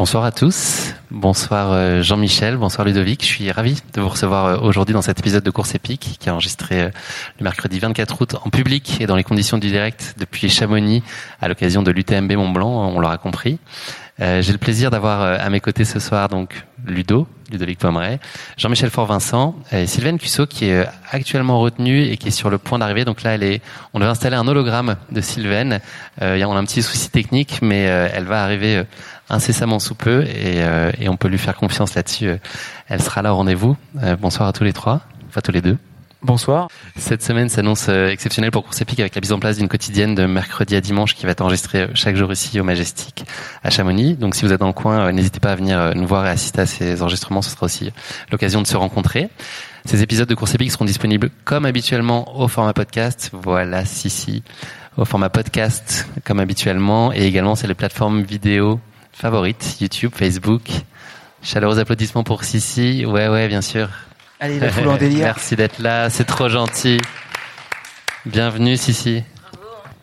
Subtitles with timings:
[0.00, 0.94] Bonsoir à tous.
[1.10, 3.20] Bonsoir euh, Jean-Michel, bonsoir Ludovic.
[3.20, 6.30] Je suis ravi de vous recevoir euh, aujourd'hui dans cet épisode de Course épique qui
[6.30, 6.90] est enregistré euh,
[7.38, 11.02] le mercredi 24 août en public et dans les conditions du direct depuis Chamonix
[11.42, 13.58] à l'occasion de l'UTMB Mont Blanc, on l'aura compris.
[14.18, 18.18] J'ai le plaisir d'avoir à mes côtés ce soir donc Ludo, Ludovic Pomeray,
[18.58, 22.78] Jean-Michel Fort-Vincent et Sylvaine Cusso qui est actuellement retenue et qui est sur le point
[22.78, 23.06] d'arriver.
[23.06, 23.62] Donc là, elle est,
[23.94, 25.80] on devait installer un hologramme de Sylvaine.
[26.20, 28.84] On a un petit souci technique, mais elle va arriver
[29.30, 32.28] incessamment sous peu et, euh, et, on peut lui faire confiance là-dessus.
[32.28, 32.36] Euh,
[32.88, 33.76] elle sera là au rendez-vous.
[34.02, 35.78] Euh, bonsoir à tous les trois, enfin tous les deux.
[36.22, 36.68] Bonsoir.
[36.96, 40.26] Cette semaine s'annonce exceptionnelle pour Course Épique avec la mise en place d'une quotidienne de
[40.26, 43.24] mercredi à dimanche qui va être enregistrée chaque jour ici au Majestic
[43.64, 44.16] à Chamonix.
[44.16, 46.60] Donc si vous êtes dans le coin, n'hésitez pas à venir nous voir et assister
[46.60, 47.40] à ces enregistrements.
[47.40, 47.90] Ce sera aussi
[48.30, 49.30] l'occasion de se rencontrer.
[49.86, 53.30] Ces épisodes de Course Épique seront disponibles comme habituellement au format podcast.
[53.32, 54.42] Voilà, si, si.
[54.98, 58.78] Au format podcast comme habituellement et également c'est les plateformes vidéo
[59.20, 60.62] favorites, YouTube, Facebook.
[61.42, 63.04] Chaleureux applaudissements pour Sissi.
[63.04, 63.90] Ouais, ouais, bien sûr.
[64.40, 65.26] Allez, la foule en délire.
[65.26, 66.98] Merci d'être là, c'est trop gentil.
[68.24, 69.22] Bienvenue, Sissi.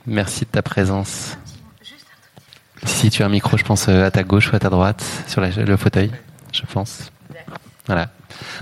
[0.05, 1.36] Merci de ta présence.
[2.83, 5.03] Si tu as un micro, je pense euh, à ta gauche ou à ta droite,
[5.27, 6.11] sur le fauteuil,
[6.53, 7.11] je pense.
[7.88, 8.11] Voilà.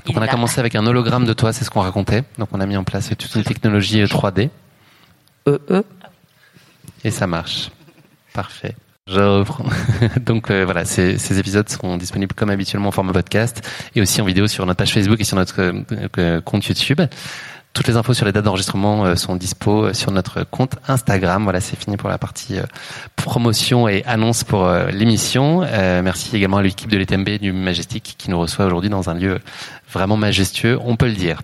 [0.05, 2.23] Donc on a commencé avec un hologramme de toi, c'est ce qu'on racontait.
[2.37, 4.49] Donc on a mis en place toute une technologie 3D.
[5.49, 5.83] Euh, euh.
[7.03, 7.71] Et ça marche.
[8.33, 8.75] Parfait.
[9.07, 9.65] Je reprends.
[10.19, 13.61] Donc euh, voilà, ces, épisodes seront disponibles comme habituellement en format podcast
[13.93, 15.83] et aussi en vidéo sur notre page Facebook et sur notre euh,
[16.17, 16.99] euh, compte YouTube.
[17.73, 21.43] Toutes les infos sur les dates d'enregistrement sont dispo sur notre compte Instagram.
[21.43, 22.57] Voilà, c'est fini pour la partie
[23.15, 25.59] promotion et annonce pour l'émission.
[25.59, 29.39] merci également à l'équipe de l'ETMB du Majestic qui nous reçoit aujourd'hui dans un lieu
[29.91, 31.41] vraiment majestueux, on peut le dire.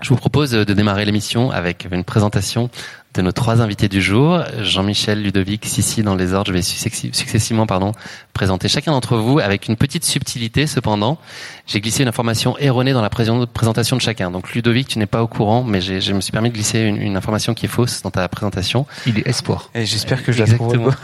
[0.00, 2.70] Je vous propose de démarrer l'émission avec une présentation
[3.14, 6.48] de nos trois invités du jour, Jean-Michel, Ludovic, Sissi dans les ordres.
[6.48, 7.92] Je vais successivement pardon,
[8.32, 11.18] présenter chacun d'entre vous avec une petite subtilité cependant.
[11.66, 14.30] J'ai glissé une information erronée dans la présentation de chacun.
[14.30, 17.16] Donc Ludovic, tu n'es pas au courant, mais je me suis permis de glisser une,
[17.16, 18.86] information qui est fausse dans ta présentation.
[19.06, 19.70] Il est espoir.
[19.74, 20.94] Et j'espère que je la trouve.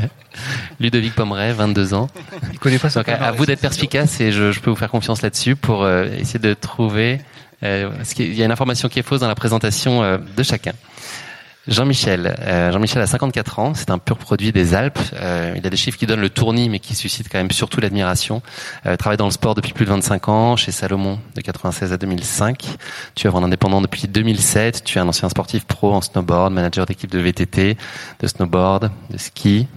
[0.80, 2.08] Ludovic Pomeray, 22 ans.
[2.52, 3.02] Il connaît pas ça.
[3.02, 6.06] Donc à, vous d'être perspicace et je, je, peux vous faire confiance là-dessus pour euh,
[6.18, 7.20] essayer de trouver.
[7.64, 10.42] Euh, parce qu'il y a une information qui est fausse dans la présentation euh, de
[10.42, 10.72] chacun.
[11.68, 12.34] Jean-Michel.
[12.40, 14.98] Euh, Jean-Michel a 54 ans, c'est un pur produit des Alpes.
[15.14, 17.80] Euh, il a des chiffres qui donnent le tournis, mais qui suscitent quand même surtout
[17.80, 18.42] l'admiration.
[18.86, 21.98] Euh, travaille dans le sport depuis plus de 25 ans, chez Salomon de 96 à
[21.98, 22.64] 2005.
[23.14, 24.82] Tu es en indépendant depuis 2007.
[24.82, 27.76] Tu es un ancien sportif pro en snowboard, manager d'équipe de VTT,
[28.20, 29.68] de snowboard, de ski,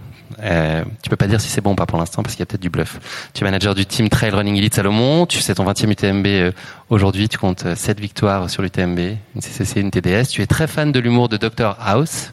[0.42, 2.44] euh, tu peux pas dire si c'est bon ou pas pour l'instant parce qu'il y
[2.44, 2.98] a peut-être du bluff.
[3.34, 5.26] Tu es manager du team Trail Running Elite Salomon.
[5.26, 6.52] Tu sais ton 20e UTMB euh,
[6.90, 7.28] aujourd'hui.
[7.28, 8.98] Tu comptes 7 euh, victoires sur l'UTMB,
[9.34, 10.28] une CCC, une TDS.
[10.30, 12.32] Tu es très fan de l'humour de Dr House.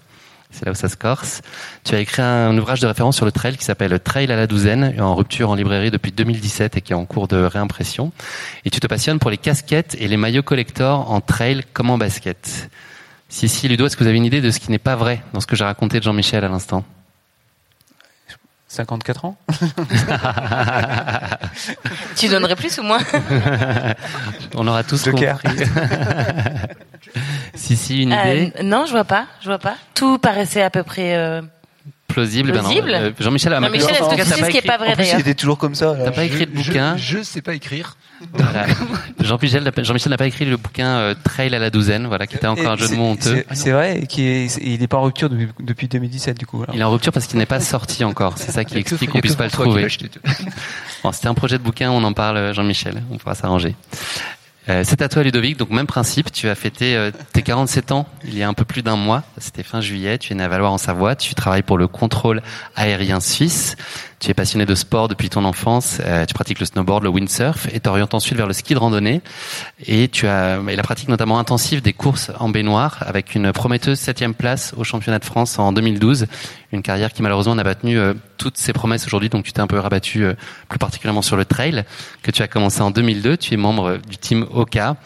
[0.51, 1.41] C'est là où ça se corse.
[1.83, 4.47] Tu as écrit un ouvrage de référence sur le trail qui s'appelle Trail à la
[4.47, 8.11] douzaine, en rupture en librairie depuis 2017 et qui est en cours de réimpression.
[8.65, 11.99] Et tu te passionnes pour les casquettes et les maillots collector en trail comme en
[11.99, 12.69] basket.
[13.31, 15.21] Si, si, Ludo, est-ce que vous avez une idée de ce qui n'est pas vrai
[15.33, 16.83] dans ce que j'ai raconté de Jean-Michel à l'instant?
[18.69, 19.35] 54 ans
[22.15, 22.99] Tu donnerais plus ou moins
[24.55, 25.25] On aura tous compris.
[27.55, 29.75] si, si, une idée euh, Non, je vois pas, je vois pas.
[29.95, 31.15] Tout paraissait à peu près...
[31.15, 31.41] Euh,
[32.09, 32.51] plausible.
[32.51, 32.91] plausible.
[32.91, 34.95] Ben euh, Jean-Michel a non, Michel, est-ce que tu sais ce qui est pas vrai
[34.95, 35.95] d'ailleurs Il était toujours comme ça.
[36.03, 37.95] T'as pas écrit le bouquin Je, sais pas écrire.
[39.21, 42.47] Jean-Michel Jean n'a pas écrit le bouquin euh, Trail à la douzaine, voilà, qui était
[42.47, 43.45] encore un jeu de mots honteux.
[43.53, 46.65] C'est vrai, qui est, il n'est pas en rupture depuis, depuis 2017 du coup.
[46.73, 48.37] Il est en rupture parce qu'il n'est pas sorti encore.
[48.37, 49.87] C'est ça qui explique qu'on puisse pas le trouver.
[51.03, 53.01] Bon, c'était un projet de bouquin, on en parle, Jean-Michel.
[53.11, 53.75] On pourra s'arranger.
[54.67, 58.07] Euh, c'est à toi Ludovic, donc même principe, tu as fêté euh, tes 47 ans
[58.25, 60.47] il y a un peu plus d'un mois, c'était fin juillet, tu es né à
[60.49, 62.41] Valois en Savoie, tu travailles pour le contrôle
[62.75, 63.77] aérien suisse,
[64.19, 67.67] tu es passionné de sport depuis ton enfance, euh, tu pratiques le snowboard, le windsurf
[67.73, 69.21] et t'orientes ensuite vers le ski de randonnée.
[69.85, 73.97] Et tu as et la pratique notamment intensive des courses en baignoire avec une prometteuse
[73.97, 76.27] septième place au championnat de France en 2012,
[76.73, 79.61] une carrière qui malheureusement n'a pas tenu euh, toutes ses promesses aujourd'hui, donc tu t'es
[79.61, 80.33] un peu rabattu euh,
[80.67, 81.85] plus particulièrement sur le trail
[82.21, 84.97] que tu as commencé en 2002, tu es membre du team Oka.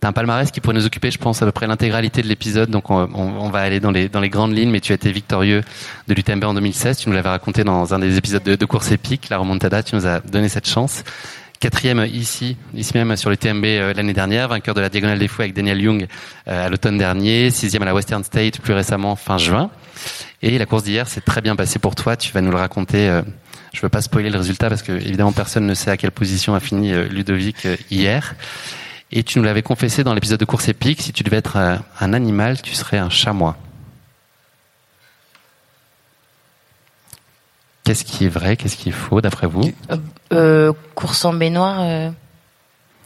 [0.00, 2.70] T'as un palmarès qui pourrait nous occuper, je pense, à peu près l'intégralité de l'épisode.
[2.70, 4.70] Donc, on, on, va aller dans les, dans les grandes lignes.
[4.70, 5.62] Mais tu as été victorieux
[6.06, 6.98] de l'UTMB en 2016.
[6.98, 9.82] Tu nous l'avais raconté dans un des épisodes de, de course épique, la remontada.
[9.82, 11.02] Tu nous as donné cette chance.
[11.60, 15.42] Quatrième ici, ici même sur l'UTMB euh, l'année dernière, vainqueur de la Diagonale des Fous
[15.42, 16.06] avec Daniel Young
[16.46, 19.68] euh, à l'automne dernier, sixième à la Western State plus récemment fin juin.
[20.40, 22.16] Et la course d'hier s'est très bien passée pour toi.
[22.16, 23.08] Tu vas nous le raconter.
[23.08, 23.22] Euh,
[23.72, 26.54] je veux pas spoiler le résultat parce que évidemment personne ne sait à quelle position
[26.54, 28.36] a fini Ludovic hier.
[29.10, 32.12] Et tu nous l'avais confessé dans l'épisode de course épique, si tu devais être un
[32.12, 33.56] animal, tu serais un chamois.
[37.84, 39.72] Qu'est-ce qui est vrai Qu'est-ce qui est faux d'après vous?
[40.32, 42.12] Euh, Course en baignoire.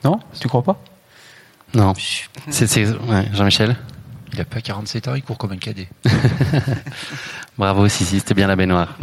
[0.03, 0.81] Non Tu crois pas?
[1.73, 1.95] Non.
[2.51, 2.85] C'est
[3.33, 3.77] Jean-Michel?
[4.33, 5.89] Il n'a pas 47 ans, il court comme un cadet.
[7.59, 8.97] Bravo, Sissi, c'était bien la baignoire.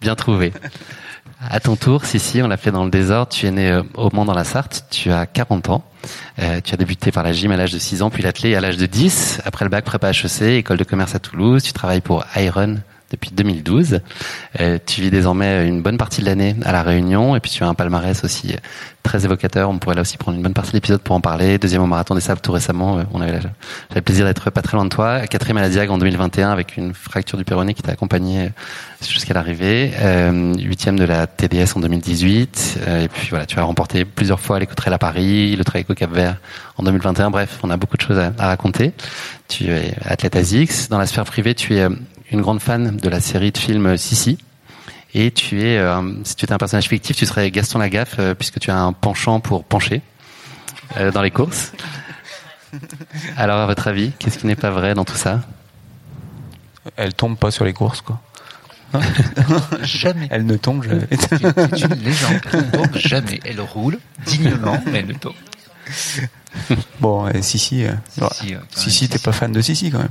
[0.00, 0.52] bien trouvé.
[1.48, 3.32] À ton tour, Sissi, on l'a fait dans le désordre.
[3.32, 4.84] Tu es né euh, au Mans dans la Sarthe.
[4.90, 5.84] Tu as 40 ans.
[6.38, 8.60] Euh, tu as débuté par la gym à l'âge de 6 ans, puis l'athlète à
[8.60, 9.40] l'âge de 10.
[9.46, 11.62] Après le bac prépa HEC, école de commerce à Toulouse.
[11.62, 12.76] Tu travailles pour Iron
[13.10, 14.00] depuis 2012.
[14.60, 17.64] Euh, tu vis désormais une bonne partie de l'année à La Réunion et puis tu
[17.64, 18.54] as un palmarès aussi
[19.02, 19.70] très évocateur.
[19.70, 21.58] On pourrait là aussi prendre une bonne partie de l'épisode pour en parler.
[21.58, 22.98] Deuxième au Marathon des Sables tout récemment.
[22.98, 23.50] Euh, on avait j'avais
[23.96, 25.26] le plaisir d'être pas très loin de toi.
[25.26, 28.48] Quatrième à la Diag en 2021 avec une fracture du péroné qui t'a accompagné euh,
[29.00, 29.92] jusqu'à l'arrivée.
[30.00, 32.80] Euh, huitième de la TDS en 2018.
[33.04, 36.12] et puis voilà, tu as remporté plusieurs fois l'éco-trail à Paris, le trail au Cap
[36.12, 36.36] Vert
[36.76, 37.30] en 2021.
[37.30, 38.92] Bref, on a beaucoup de choses à, à raconter.
[39.48, 40.88] Tu es athlète ASICS.
[40.90, 41.88] Dans la sphère privée, tu es
[42.30, 44.38] une grande fan de la série de films Sissi.
[45.12, 48.34] Et tu es, euh, si tu étais un personnage fictif, tu serais Gaston Lagaffe, euh,
[48.34, 50.02] puisque tu as un penchant pour pencher
[50.96, 51.72] euh, dans les courses.
[53.36, 55.40] Alors, à votre avis, qu'est-ce qui n'est pas vrai dans tout ça?
[56.96, 58.20] Elle tombe pas sur les courses, quoi.
[59.82, 60.28] jamais.
[60.30, 61.06] Elle ne tombe jamais.
[61.10, 61.40] C'est
[61.84, 62.40] une légende.
[62.52, 63.40] Elle ne tombe jamais.
[63.44, 65.34] Elle roule dignement, mais elle ne tombe.
[67.00, 70.08] Bon, Sissi, Sissi, Sissi t'es pas fan de Sissi quand même.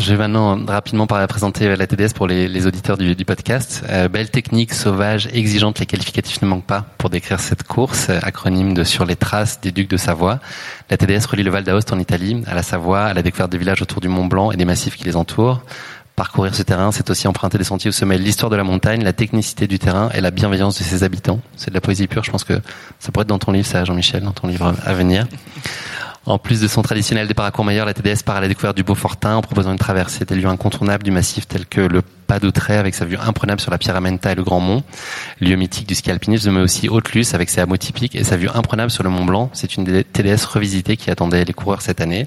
[0.00, 3.84] Je vais maintenant rapidement présenter la TDS pour les, auditeurs du, podcast.
[3.90, 8.18] Euh, belle technique, sauvage, exigeante, les qualificatifs ne manquent pas pour décrire cette course, euh,
[8.22, 10.40] acronyme de Sur les traces des Ducs de Savoie.
[10.88, 13.58] La TDS relie le Val d'Aoste en Italie, à la Savoie, à la découverte des
[13.58, 15.62] villages autour du Mont Blanc et des massifs qui les entourent.
[16.20, 19.14] Parcourir ce terrain, c'est aussi emprunter des sentiers au sommet l'histoire de la montagne, la
[19.14, 21.40] technicité du terrain et la bienveillance de ses habitants.
[21.56, 22.60] C'est de la poésie pure, je pense que
[22.98, 25.26] ça pourrait être dans ton livre, ça, Jean-Michel, dans ton livre à venir.
[26.26, 28.82] En plus de son traditionnel départ à Courmayeur, la TDS part à la découverte du
[28.82, 32.76] Beaufortin en proposant une traversée des lieux incontournables du massif tels que le pas d'Autrey
[32.76, 34.82] avec sa vue imprenable sur la Pyramenta et le Grand Mont,
[35.40, 38.50] lieu mythique du ski alpinisme, mais aussi Haute-Luce avec ses hameaux typiques et sa vue
[38.52, 39.48] imprenable sur le Mont Blanc.
[39.54, 42.26] C'est une TDS revisitée qui attendait les coureurs cette année.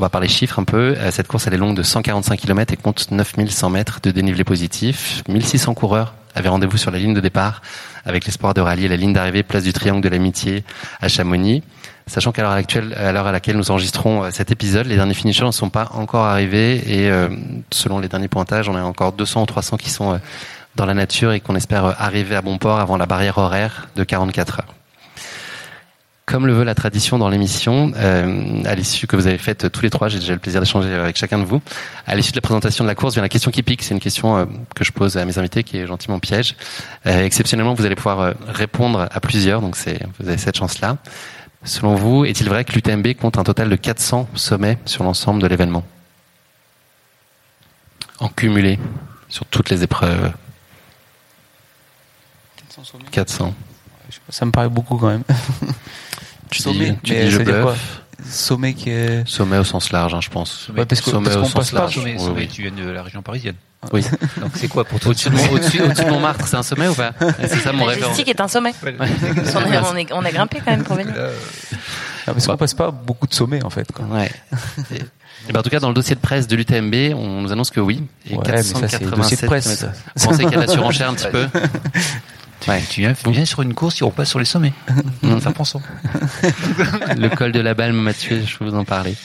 [0.00, 0.94] On va parler chiffres un peu.
[0.96, 4.44] Euh, cette course, elle est longue de 145 km et compte 9100 mètres de dénivelé
[4.44, 5.22] positif.
[5.28, 7.60] 1600 coureurs avaient rendez-vous sur la ligne de départ
[8.06, 10.64] avec l'espoir de rallier la ligne d'arrivée place du Triangle de l'Amitié
[11.02, 11.62] à Chamonix.
[12.06, 15.12] Sachant qu'à l'heure actuelle, à l'heure à laquelle nous enregistrons euh, cet épisode, les derniers
[15.12, 17.28] finishers ne sont pas encore arrivés et euh,
[17.70, 20.18] selon les derniers pointages, on a encore 200 ou 300 qui sont
[20.76, 24.04] dans la nature et qu'on espère arriver à bon port avant la barrière horaire de
[24.04, 24.79] 44 heures.
[26.30, 29.90] Comme le veut la tradition dans l'émission, à l'issue que vous avez faite tous les
[29.90, 31.60] trois, j'ai déjà le plaisir d'échanger avec chacun de vous.
[32.06, 33.82] À l'issue de la présentation de la course vient la question qui pique.
[33.82, 34.46] C'est une question
[34.76, 36.54] que je pose à mes invités, qui est gentiment piège.
[37.04, 40.98] exceptionnellement, vous allez pouvoir répondre à plusieurs, donc c'est vous avez cette chance-là.
[41.64, 45.48] Selon vous, est-il vrai que l'UTMB compte un total de 400 sommets sur l'ensemble de
[45.48, 45.84] l'événement?
[48.20, 48.78] En cumulé,
[49.28, 50.32] sur toutes les épreuves
[53.10, 53.52] 400.
[54.28, 55.24] Ça me paraît beaucoup quand même.
[56.50, 57.40] tu sommet, dis, tu dis je
[58.28, 59.26] Sommet qui est...
[59.26, 60.66] Sommet au sens large, hein, je pense.
[60.66, 61.94] Sommet, parce que, sommet au sens large.
[61.94, 63.54] Sommet, sommet, tu viens de la région parisienne.
[63.92, 64.04] Oui.
[64.40, 67.72] Donc c'est quoi pour toi Au-dessus de, Montmartre, c'est un sommet ou pas C'est ça
[67.72, 68.12] mon référent.
[68.12, 68.74] qui est un sommet.
[68.84, 71.14] on, est, on, a grimpé quand même pour venir.
[71.14, 73.90] Non, parce qu'on passe pas beaucoup de sommets en fait.
[73.90, 74.04] Quoi.
[74.04, 74.30] Ouais.
[75.48, 77.70] Et ben, en tout cas, dans le dossier de presse de l'UTMB, on nous annonce
[77.70, 78.04] que oui.
[78.28, 79.86] Et ouais, 487 mais ça, dossier de presse.
[80.16, 81.46] Vous pensez qu'il y a la surenchère un petit peu
[82.68, 82.82] Ouais.
[82.90, 84.72] Tu viens, viens sur une course, on passe sur les sommets.
[85.40, 85.80] ça prend son.
[87.16, 89.16] Le col de la balle m'a tué, je peux vous en parler.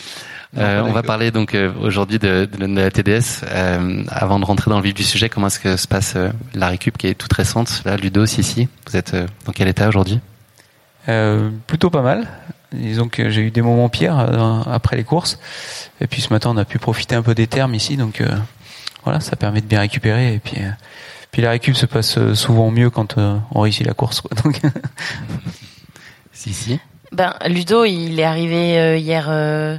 [0.58, 3.44] Euh, on va parler donc euh, aujourd'hui de, de, la TDS.
[3.50, 6.30] Euh, avant de rentrer dans le vif du sujet, comment est-ce que se passe euh,
[6.54, 7.82] la récup qui est toute récente?
[7.86, 10.20] Là, Ludo, ici, vous êtes euh, dans quel état aujourd'hui?
[11.68, 12.28] Plutôt pas mal.
[12.72, 14.18] Disons que j'ai eu des moments pires
[14.72, 15.40] après les courses.
[16.02, 18.24] Et puis ce matin, on a pu profiter un peu des termes ici, donc
[19.04, 20.34] voilà, ça permet de bien récupérer.
[20.34, 20.58] Et puis,
[21.36, 24.22] puis la récup se passe souvent mieux quand on réussit la course.
[24.22, 24.62] Quoi, donc
[26.32, 26.80] si si.
[27.12, 29.78] Ben Ludo, il est arrivé hier euh,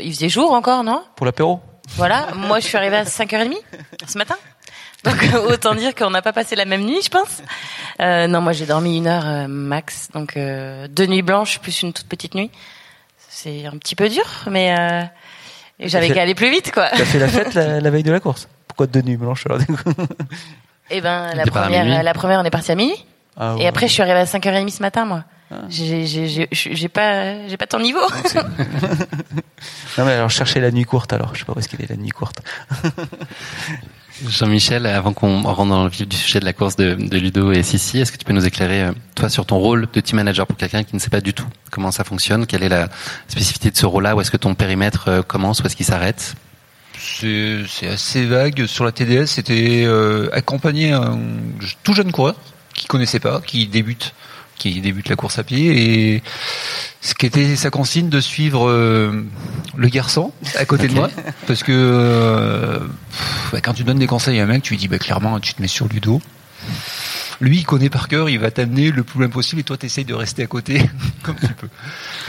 [0.00, 1.02] il faisait jour encore, non?
[1.16, 1.60] Pour l'apéro?
[1.96, 3.56] Voilà, moi je suis arrivée à 5h30
[4.06, 4.36] ce matin.
[5.04, 7.42] Donc autant dire qu'on n'a pas passé la même nuit, je pense.
[8.00, 11.82] Euh, non, moi j'ai dormi une heure euh, max, donc euh, deux nuits blanches plus
[11.82, 12.50] une toute petite nuit.
[13.28, 15.02] C'est un petit peu dur, mais euh,
[15.78, 16.88] j'avais qu'à aller plus vite, quoi.
[16.88, 18.48] T'as fait la fête la, veille de la course?
[18.66, 19.58] Pourquoi deux nuits blanches alors
[20.90, 23.04] Eh ben la première, la première on est parti à minuit.
[23.36, 25.24] Ah, Et après je suis arrivée à 5h30 ce matin, moi.
[25.52, 25.56] Ah.
[25.68, 28.00] J'ai pas, j'ai pas ton niveau.
[29.98, 31.34] non mais alors cherchez la nuit courte alors.
[31.34, 32.40] Je sais pas où est-ce qu'il est la nuit courte.
[34.28, 37.52] Jean-Michel, avant qu'on rentre dans le vif du sujet de la course de, de Ludo
[37.52, 40.16] et Sissi, est-ce que tu peux nous éclairer, euh, toi, sur ton rôle de team
[40.16, 42.46] manager pour quelqu'un qui ne sait pas du tout comment ça fonctionne?
[42.46, 42.88] Quelle est la
[43.28, 44.14] spécificité de ce rôle-là?
[44.14, 45.60] Où est-ce que ton périmètre euh, commence?
[45.62, 46.34] Où est-ce qu'il s'arrête?
[47.00, 48.66] C'est assez vague.
[48.66, 51.18] Sur la TDS, c'était euh, accompagner un
[51.82, 52.34] tout jeune coureur
[52.74, 54.14] qui connaissait pas, qui débute,
[54.56, 56.14] qui débute la course à pied.
[56.14, 56.22] Et
[57.00, 59.24] ce qui était sa consigne de suivre euh,
[59.76, 61.10] le garçon à côté de moi.
[61.46, 62.78] Parce que euh,
[63.52, 65.54] bah, quand tu donnes des conseils à un mec, tu lui dis bah, clairement tu
[65.54, 66.20] te mets sur le dos
[67.40, 69.86] lui, il connaît par cœur, il va t'amener le plus loin possible et toi, tu
[69.86, 70.90] essayes de rester à côté
[71.22, 71.68] comme tu peux.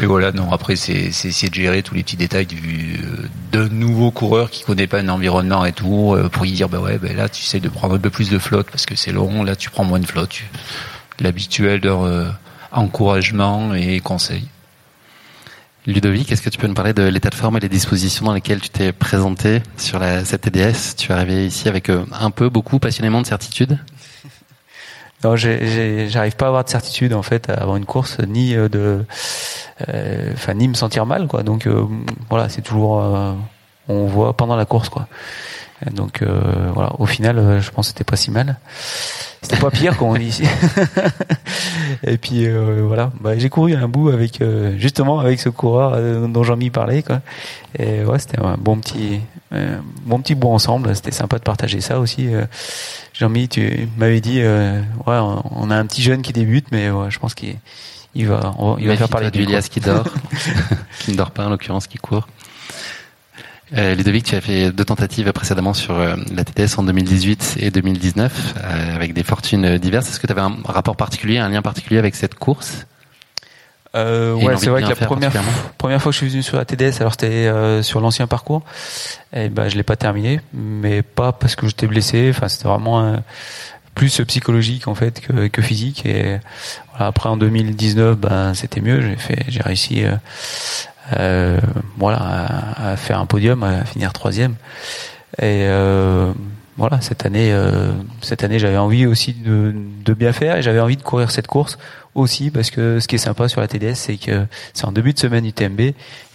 [0.01, 4.11] Et voilà, non, après, c'est essayer de gérer tous les petits détails euh, d'un nouveau
[4.11, 7.11] coureur qui connaît pas un environnement et tout, euh, pour lui dire, bah ouais, bah
[7.13, 9.57] là, tu essayes de prendre un peu plus de flotte parce que c'est long, là,
[9.57, 10.41] tu prends moins de flotte.
[11.19, 12.29] L'habituel euh,
[12.71, 14.47] encouragement et conseil.
[15.87, 18.33] Ludovic, est-ce que tu peux nous parler de l'état de forme et les dispositions dans
[18.33, 22.49] lesquelles tu t'es présenté sur la, cette TDS Tu es arrivé ici avec un peu,
[22.49, 23.79] beaucoup, passionnément de certitude?
[25.23, 29.05] Non, j'arrive pas à avoir de certitude en fait avoir une course ni euh, de,
[29.87, 31.43] euh, enfin ni me sentir mal quoi.
[31.43, 31.85] Donc euh,
[32.29, 33.03] voilà, c'est toujours,
[33.87, 35.07] on voit pendant la course quoi.
[35.91, 38.57] Donc voilà, au final, je pense que c'était pas si mal.
[39.41, 40.43] C'était pas pire comme on dit ici.
[42.03, 44.43] et puis voilà, bah, j'ai couru un bout avec
[44.77, 47.21] justement avec ce coureur dont Jean-Mi parlait quoi.
[47.79, 49.19] Et ouais, c'était un bon petit
[50.05, 50.95] bon petit bout ensemble.
[50.95, 52.29] C'était sympa de partager ça aussi.
[53.13, 55.17] Jean-Mi, tu m'avais dit, euh, ouais,
[55.51, 57.55] on a un petit jeune qui débute, mais ouais, je pense qu'il
[58.15, 60.07] il va, il va faire parler du Elias qui dort,
[60.99, 62.27] qui ne dort pas en l'occurrence, qui court.
[63.77, 67.71] Euh, Ludovic, tu as fait deux tentatives précédemment sur euh, la TTS en 2018 et
[67.71, 70.09] 2019 euh, avec des fortunes diverses.
[70.09, 72.85] Est-ce que tu avais un rapport particulier, un lien particulier avec cette course?
[73.95, 75.31] Euh, ouais, c'est vrai que la première,
[75.77, 78.63] première fois que je suis venu sur la TDS, alors c'était euh, sur l'ancien parcours,
[79.33, 82.31] et ben je l'ai pas terminé, mais pas parce que j'étais blessé.
[82.33, 83.17] Enfin, c'était vraiment
[83.95, 86.05] plus psychologique en fait que, que physique.
[86.05, 86.39] Et
[86.91, 89.01] voilà, après en 2019, ben c'était mieux.
[89.01, 91.00] J'ai fait, j'ai réussi, euh, euh,
[91.97, 94.55] voilà, à, à, faire un podium, à finir troisième.
[95.39, 96.33] Et euh,
[96.77, 97.53] voilà, cette année,
[98.21, 99.73] cette année, j'avais envie aussi de,
[100.03, 101.77] de bien faire et j'avais envie de courir cette course
[102.15, 105.13] aussi parce que ce qui est sympa sur la TDS c'est que c'est en début
[105.13, 105.79] de semaine UTMB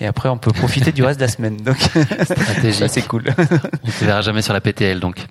[0.00, 1.56] et après on peut profiter du reste de la semaine.
[1.58, 1.76] Donc
[2.72, 3.24] ça c'est cool.
[3.36, 5.18] On ne verra jamais sur la PTL donc.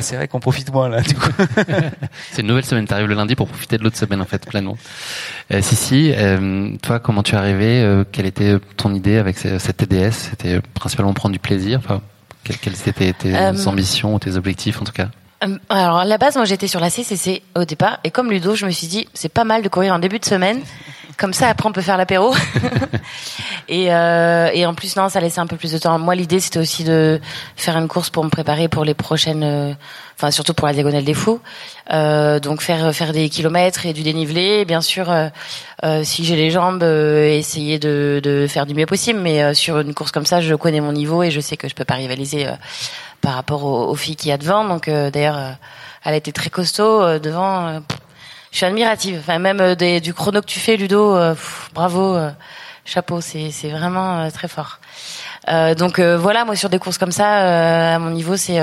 [0.00, 1.30] C'est vrai qu'on profite moins là du coup.
[2.32, 2.86] C'est une nouvelle semaine.
[2.86, 4.76] T'arrives le lundi pour profiter de l'autre semaine en fait pleinement.
[5.52, 9.38] Euh, si si euh, toi comment tu es arrivé euh, quelle était ton idée avec
[9.38, 12.00] cette TDS c'était principalement prendre du plaisir enfin
[12.54, 15.08] quelles étaient tes euh, ambitions ou tes objectifs en tout cas
[15.44, 18.54] euh, alors à la base, moi j'étais sur la CCC au départ, et comme Ludo,
[18.54, 20.60] je me suis dit c'est pas mal de courir en début de semaine,
[21.16, 22.34] comme ça après on peut faire l'apéro.
[23.68, 25.98] et, euh, et en plus non, ça laissait un peu plus de temps.
[25.98, 27.20] Moi l'idée c'était aussi de
[27.56, 29.72] faire une course pour me préparer pour les prochaines, euh,
[30.16, 31.40] enfin surtout pour la diagonale des fous.
[31.92, 35.10] Euh, donc faire faire des kilomètres et du dénivelé, bien sûr.
[35.10, 35.28] Euh,
[35.84, 39.20] euh si j'ai les jambes, essayer de, de faire du mieux possible.
[39.20, 41.74] Mais sur une course comme ça, je connais mon niveau et je sais que je
[41.74, 42.46] peux pas rivaliser
[43.26, 44.64] par rapport aux, filles qu'il y a devant.
[44.64, 45.56] Donc euh, d'ailleurs,
[46.04, 47.80] elle a été très costaud euh, devant.
[48.56, 49.18] Je suis admirative.
[49.18, 51.14] Enfin même des, du chrono que tu fais, Ludo,
[51.74, 52.16] bravo,
[52.86, 54.80] chapeau, c'est c'est vraiment très fort.
[55.50, 58.58] Euh, donc voilà, moi sur des courses comme ça, à mon niveau, c'est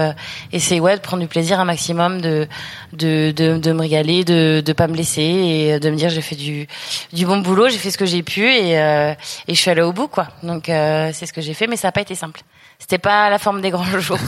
[0.52, 2.48] essayer ouais de prendre du plaisir un maximum, de
[2.94, 6.22] de de, de me régaler, de de pas me blesser et de me dire j'ai
[6.22, 6.66] fait du
[7.14, 9.94] du bon boulot, j'ai fait ce que j'ai pu et et je suis allée au
[9.94, 10.30] bout quoi.
[10.42, 12.42] Donc c'est ce que j'ai fait, mais ça n'a pas été simple
[12.84, 14.20] c'était pas la forme des grands jours.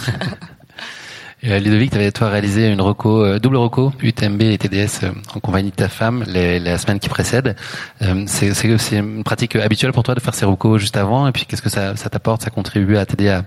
[1.48, 5.40] Euh, Ludovic, tu avais toi réalisé une euh, double reco, UTMB et TDS euh, en
[5.40, 7.56] compagnie de ta femme les, la semaine qui précède.
[8.26, 11.46] c'est, c'est, une pratique habituelle pour toi de faire ces recos juste avant et puis
[11.46, 13.44] qu'est-ce que ça, ça t'apporte Ça contribue à t'aider à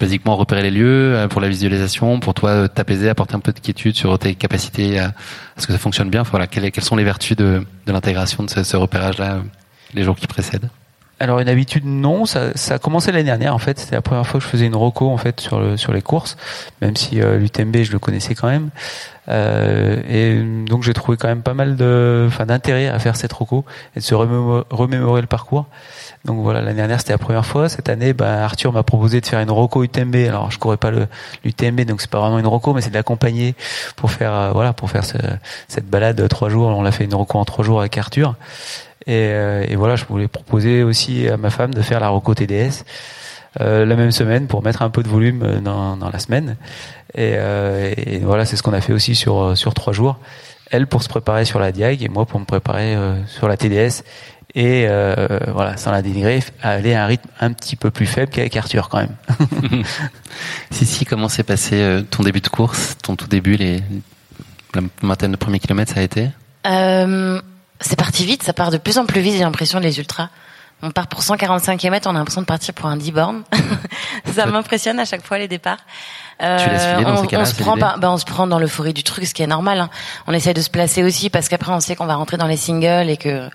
[0.00, 3.94] basiquement repérer les lieux pour la visualisation, pour toi t'apaiser, apporter un peu de quiétude
[3.94, 5.12] sur tes capacités à,
[5.56, 6.24] ce que ça fonctionne bien.
[6.24, 9.42] Voilà, quelles, quelles sont les vertus de, de l'intégration de ce, ce repérage-là
[9.94, 10.68] les jours qui précèdent?
[11.22, 13.78] Alors une habitude non, ça, ça a commencé l'année dernière en fait.
[13.78, 16.02] C'était la première fois que je faisais une roco en fait sur le sur les
[16.02, 16.36] courses,
[16.80, 18.70] même si euh, l'UTMB je le connaissais quand même.
[19.28, 23.32] Euh, et donc j'ai trouvé quand même pas mal de, enfin d'intérêt à faire cette
[23.32, 23.64] roco
[23.94, 25.66] et de se remémorer, le parcours.
[26.24, 27.68] Donc voilà, l'année dernière c'était la première fois.
[27.68, 30.16] Cette année, ben, Arthur m'a proposé de faire une roco UTMB.
[30.26, 31.06] Alors je courais pas le
[31.44, 33.54] l'UTMB, donc c'est pas vraiment une roco, mais c'est de l'accompagner
[33.94, 35.18] pour faire euh, voilà pour faire ce,
[35.68, 36.66] cette balade trois jours.
[36.66, 38.34] On l'a fait une roco en trois jours avec Arthur.
[39.06, 42.34] Et, euh, et, voilà, je voulais proposer aussi à ma femme de faire la Roco
[42.34, 42.84] TDS
[43.60, 46.56] euh, la même semaine pour mettre un peu de volume dans, dans la semaine.
[47.14, 50.18] Et, euh, et voilà, c'est ce qu'on a fait aussi sur sur trois jours.
[50.70, 53.56] Elle pour se préparer sur la Diag et moi pour me préparer euh, sur la
[53.56, 54.04] TDS.
[54.54, 58.30] Et euh, voilà, sans la dénigrer, aller à un rythme un petit peu plus faible
[58.30, 59.16] qu'avec Arthur quand même.
[60.70, 63.82] si si, comment s'est passé ton début de course, ton tout début, les
[64.74, 66.28] la vingtaine de premiers kilomètres, ça a été?
[66.66, 67.40] Euh,
[67.82, 70.28] c'est parti vite, ça part de plus en plus vite, j'ai l'impression, les ultras.
[70.84, 73.42] On part pour 145 km, on a l'impression de partir pour un 10 bornes.
[74.34, 75.78] ça m'impressionne à chaque fois les départs.
[76.42, 76.58] Euh,
[77.06, 79.80] on, se prend, bah, on se prend dans l'euphorie du truc, ce qui est normal.
[79.80, 79.90] Hein.
[80.26, 82.56] On essaie de se placer aussi parce qu'après on sait qu'on va rentrer dans les
[82.56, 83.48] singles et que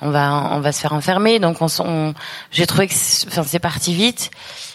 [0.00, 1.38] on va on va se faire enfermer.
[1.38, 2.14] Donc on,
[2.50, 2.94] j'ai trouvé que
[3.28, 4.30] enfin c'est parti vite.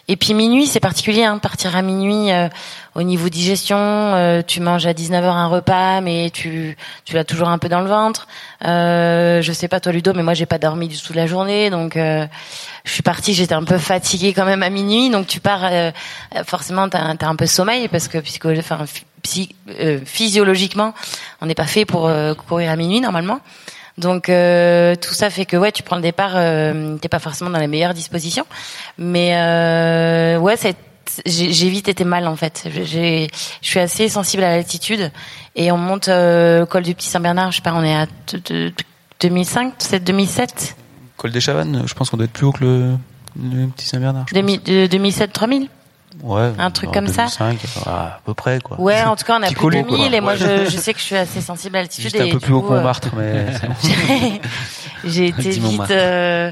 [0.07, 2.47] Et puis minuit, c'est particulier, hein, partir à minuit euh,
[2.93, 7.49] au niveau digestion, euh, tu manges à 19h un repas, mais tu tu l'as toujours
[7.49, 8.27] un peu dans le ventre.
[8.65, 11.69] Euh, je sais pas toi Ludo, mais moi j'ai pas dormi du tout la journée,
[11.71, 12.25] donc euh,
[12.85, 15.69] je suis partie, j'étais un peu fatiguée quand même à minuit, donc tu pars
[16.45, 18.19] forcément t'as as un peu sommeil parce que
[18.59, 18.85] enfin
[20.05, 20.93] physiologiquement,
[21.41, 22.09] on n'est pas fait pour
[22.47, 23.39] courir à minuit normalement.
[23.97, 27.49] Donc euh, tout ça fait que ouais, tu prends le départ, euh, t'es pas forcément
[27.49, 28.45] dans les meilleures dispositions,
[28.97, 30.55] mais euh, ouais,
[31.25, 32.67] j'ai vite été mal en fait.
[32.73, 33.27] Je
[33.61, 35.11] suis assez sensible à l'altitude
[35.55, 37.51] et on monte euh, le col du Petit Saint-Bernard.
[37.51, 38.07] Je sais pas, on est à
[39.21, 39.73] 2005,
[40.03, 40.75] 2007.
[41.15, 42.97] Col des Chavannes, je pense qu'on doit être plus haut que le,
[43.75, 44.25] Petit Saint-Bernard.
[44.33, 45.69] 2007, 3000.
[46.23, 47.89] Ouais, un truc comme 2005, ça.
[47.89, 48.79] À peu près, quoi.
[48.79, 50.99] Ouais, en tout cas, on a plus de 2000 et moi, je, je, sais que
[50.99, 52.11] je suis assez sensible à l'altitude.
[52.11, 53.47] Juste un peu plus haut que Montmartre, mais
[55.05, 56.51] J'ai été vite euh,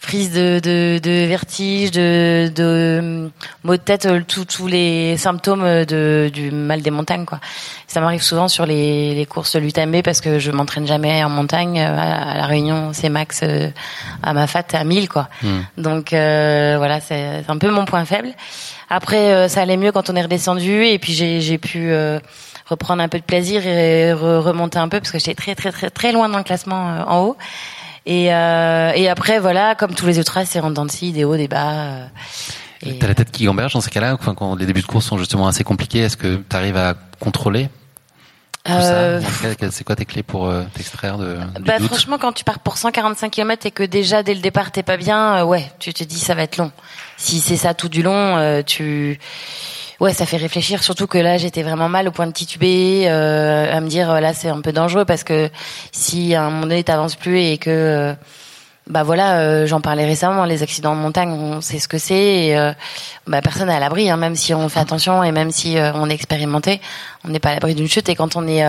[0.00, 3.30] prise de, de, de, vertige, de, de
[3.62, 7.40] maux de tête, euh, tous les symptômes de, du mal des montagnes, quoi.
[7.86, 11.30] Ça m'arrive souvent sur les, les courses de l'UTMB parce que je m'entraîne jamais en
[11.30, 11.80] montagne.
[11.80, 13.70] À, la Réunion, c'est max euh,
[14.22, 15.28] à ma fat à 1000, quoi.
[15.42, 15.60] Hmm.
[15.78, 18.34] Donc voilà, c'est un peu mon point faible.
[18.88, 22.18] Après, euh, ça allait mieux quand on est redescendu et puis j'ai pu euh,
[22.66, 25.90] reprendre un peu de plaisir et remonter un peu parce que j'étais très très très
[25.90, 27.36] très loin dans le classement euh, en haut.
[28.06, 31.48] Et, et après, voilà, comme tous les autres, c'est en dents de des hauts, des
[31.48, 32.10] bas.
[33.00, 35.46] T'as la tête qui gamberge dans ces cas-là, quand les débuts de course sont justement
[35.46, 37.70] assez compliqués, est-ce que tu arrives à contrôler
[38.66, 39.20] euh,
[39.70, 43.30] c'est quoi tes clés pour euh, t'extraire de bah, Franchement, quand tu pars pour 145
[43.30, 46.18] km et que déjà dès le départ t'es pas bien, euh, ouais, tu te dis
[46.18, 46.72] ça va être long.
[47.18, 49.18] Si c'est ça tout du long, tu
[50.00, 50.82] ouais, ça fait réfléchir.
[50.82, 54.48] Surtout que là, j'étais vraiment mal au point de tituber, à me dire là c'est
[54.48, 55.50] un peu dangereux parce que
[55.92, 58.16] si à un moment donné t'avances plus et que
[58.86, 62.54] bah voilà, euh, j'en parlais récemment, les accidents de montagne, on sait ce que c'est.
[62.54, 62.74] Euh,
[63.26, 65.92] bah personne n'est à l'abri, hein, même si on fait attention et même si euh,
[65.94, 66.82] on est expérimenté,
[67.24, 68.08] on n'est pas à l'abri d'une chute.
[68.08, 68.62] Et quand on est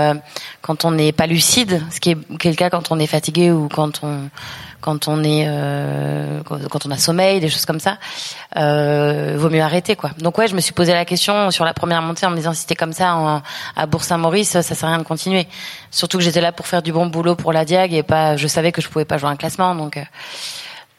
[0.62, 3.68] quand on n'est pas lucide, ce qui est, le cas quand on est fatigué ou
[3.68, 4.30] quand on
[4.82, 7.98] quand on est euh, quand on a sommeil, des choses comme ça,
[8.56, 10.12] euh, vaut mieux arrêter quoi.
[10.20, 12.54] Donc ouais, je me suis posé la question sur la première montée en me disant
[12.54, 13.42] si c'était comme ça
[13.76, 15.48] à Bourg-Saint-Maurice, ça sert à rien de continuer.
[15.92, 18.48] Surtout que j'étais là pour faire du bon boulot pour la Diag et pas, je
[18.48, 20.00] savais que je pouvais pas jouer un classement donc.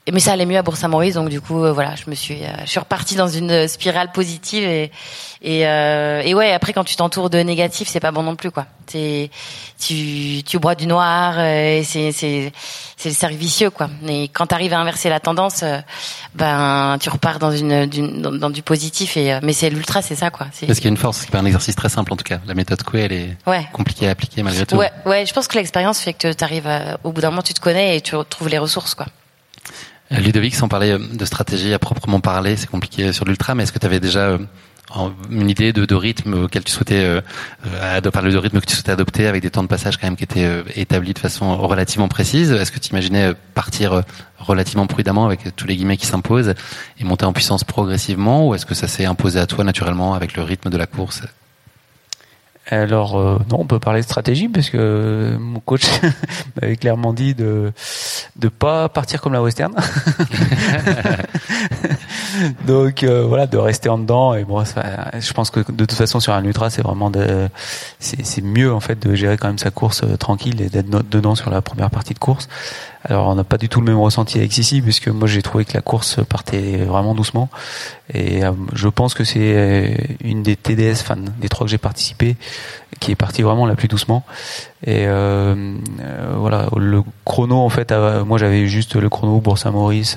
[0.09, 2.43] Euh, mais ça allait mieux à Bourg-Saint-Maurice, donc du coup, euh, voilà, je me suis,
[2.45, 4.91] euh, je suis repartie dans une spirale positive et
[5.43, 8.51] et, euh, et ouais, après quand tu t'entoures de négatifs, c'est pas bon non plus
[8.51, 8.67] quoi.
[8.87, 9.31] C'est
[9.79, 12.53] tu tu bois du noir et c'est c'est
[12.97, 13.89] c'est le cercle vicieux quoi.
[14.03, 15.63] Mais quand tu arrives à inverser la tendance,
[16.35, 20.47] ben tu repars dans une, dans, du positif et mais c'est l'ultra, c'est ça quoi.
[20.47, 22.41] Parce qu'il y a une force, c'est pas un exercice très simple en tout cas.
[22.47, 23.69] La méthode Coué, elle est ouais.
[23.73, 24.77] compliquée à appliquer malgré tout.
[24.77, 26.69] Ouais, ouais, je pense que l'expérience fait que tu arrives
[27.05, 29.07] au bout d'un moment, tu te connais et tu retrouves les ressources quoi.
[30.13, 33.65] Euh, Ludovic, sans parler euh, de stratégie à proprement parler, c'est compliqué sur l'ultra, mais
[33.65, 34.39] est-ce que tu avais déjà euh,
[35.31, 38.93] une idée de, de, rythme auquel tu souhaitais euh, parler de rythme que tu souhaitais
[38.93, 42.53] adopter avec des temps de passage quand même qui étaient établis de façon relativement précise?
[42.53, 44.03] Est-ce que tu imaginais partir
[44.39, 46.55] relativement prudemment avec tous les guillemets qui s'imposent
[47.01, 48.47] et monter en puissance progressivement?
[48.47, 51.23] Ou est-ce que ça s'est imposé à toi naturellement avec le rythme de la course?
[52.69, 55.85] Alors euh, non, on peut parler de stratégie parce que mon coach
[56.61, 57.73] m'avait clairement dit de
[58.37, 59.75] de pas partir comme la western.
[62.67, 64.35] Donc euh, voilà, de rester en dedans.
[64.35, 67.11] Et je pense que de toute façon sur un ultra, c'est vraiment
[67.99, 71.35] c'est mieux en fait de gérer quand même sa course euh, tranquille et d'être dedans
[71.35, 72.49] sur la première partie de course.
[73.05, 75.65] Alors on n'a pas du tout le même ressenti avec Sissi puisque moi j'ai trouvé
[75.65, 77.49] que la course partait vraiment doucement.
[78.13, 82.37] Et euh, je pense que c'est une des TDS, enfin des trois que j'ai participé,
[82.99, 84.25] qui est partie vraiment la plus doucement.
[84.85, 85.75] Et euh,
[86.37, 87.93] voilà, le chrono en fait,
[88.25, 90.17] moi j'avais juste le chrono Bourg-Saint-Maurice,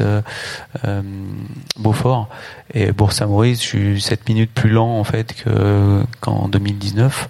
[1.78, 2.30] Beaufort
[2.74, 7.30] et Bourg-Saint-Maurice, je suis 7 minutes plus lent en fait que qu'en 2019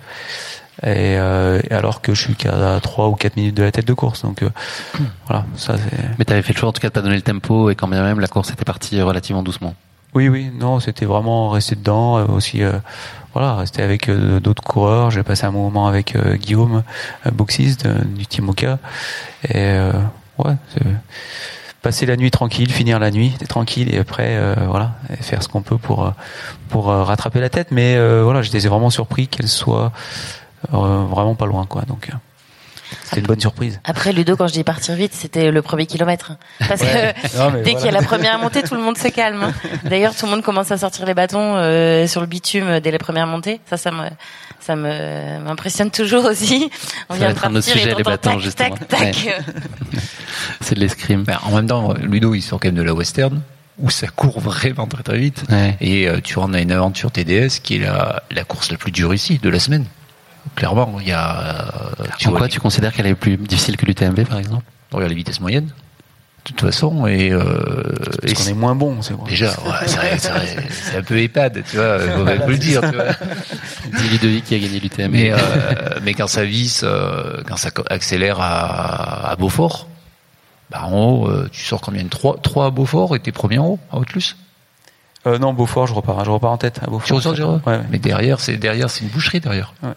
[0.83, 3.93] et, euh, alors que je suis qu'à 3 ou 4 minutes de la tête de
[3.93, 4.23] course.
[4.23, 4.49] Donc euh,
[5.27, 5.97] voilà, ça c'est.
[6.17, 7.75] Mais tu avais fait le choix en tout cas de pas donner le tempo et
[7.75, 9.75] quand bien même la course était partie relativement doucement.
[10.15, 12.71] Oui, oui, non, c'était vraiment rester dedans, euh, aussi, euh,
[13.33, 15.11] voilà, rester avec d'autres coureurs.
[15.11, 16.83] J'ai passé un moment avec Guillaume
[17.31, 17.77] Boxis
[18.15, 18.79] du Team Oka,
[19.47, 19.77] et
[20.37, 20.55] ouais,
[21.81, 25.77] passer la nuit tranquille, finir la nuit tranquille, et après, voilà, faire ce qu'on peut
[25.77, 26.13] pour
[26.69, 27.69] pour rattraper la tête.
[27.71, 29.91] Mais voilà, j'étais vraiment surpris qu'elle soit
[30.73, 31.83] euh, vraiment pas loin, quoi.
[31.83, 32.09] Donc.
[33.03, 33.79] C'était une bonne surprise.
[33.83, 36.33] Après, Ludo, quand je dis partir vite, c'était le premier kilomètre.
[36.67, 39.43] Parce que dès qu'il y a la première montée, tout le monde se calme.
[39.43, 39.53] Hein.
[39.83, 42.97] D'ailleurs, tout le monde commence à sortir les bâtons euh, sur le bitume dès les
[42.97, 43.59] premières montées.
[43.69, 44.09] Ça, ça me,
[44.59, 46.69] ça me m'impressionne toujours aussi.
[47.09, 48.75] On vient de partir sujet, les bâtons, tac, justement.
[48.75, 49.43] Tac, tac.
[50.61, 51.23] C'est de l'escrime.
[51.23, 53.41] Ben, en même temps, Ludo, il sort quand même de la western
[53.79, 55.43] où ça court vraiment très très vite.
[55.79, 58.91] Et euh, tu rentres dans une aventure TDS qui est la, la course la plus
[58.91, 59.85] dure ici de la semaine.
[60.55, 61.39] Clairement, il y a.
[61.99, 64.63] Euh, tu en quoi tu considères qu'elle est plus difficile que l'UTMB par exemple?
[64.91, 65.69] Regarde les vitesses moyennes.
[66.45, 67.43] De toute façon, et, euh,
[68.21, 69.29] Parce qu'on est moins bon, c'est vrai.
[69.29, 73.05] Déjà, ouais, c'est un peu épade, tu vois, faut voilà, le dire, tu vois.
[74.09, 75.11] Ludovic qui a gagné l'UTMB.
[75.11, 75.37] Mais, euh,
[76.01, 79.87] mais quand ça visse, euh, quand ça accélère à, à Beaufort,
[80.71, 83.57] bah en haut, euh, tu sors combien de 3, 3 à Beaufort et t'es premier
[83.57, 84.37] en haut, à Haute-Luce
[85.27, 87.05] euh, non, Beaufort, je repars, je repars en tête à Beaufort.
[87.05, 87.81] Tu ressors, ouais, ouais.
[87.89, 89.73] Mais derrière, c'est derrière, c'est une boucherie derrière.
[89.83, 89.89] Ouais.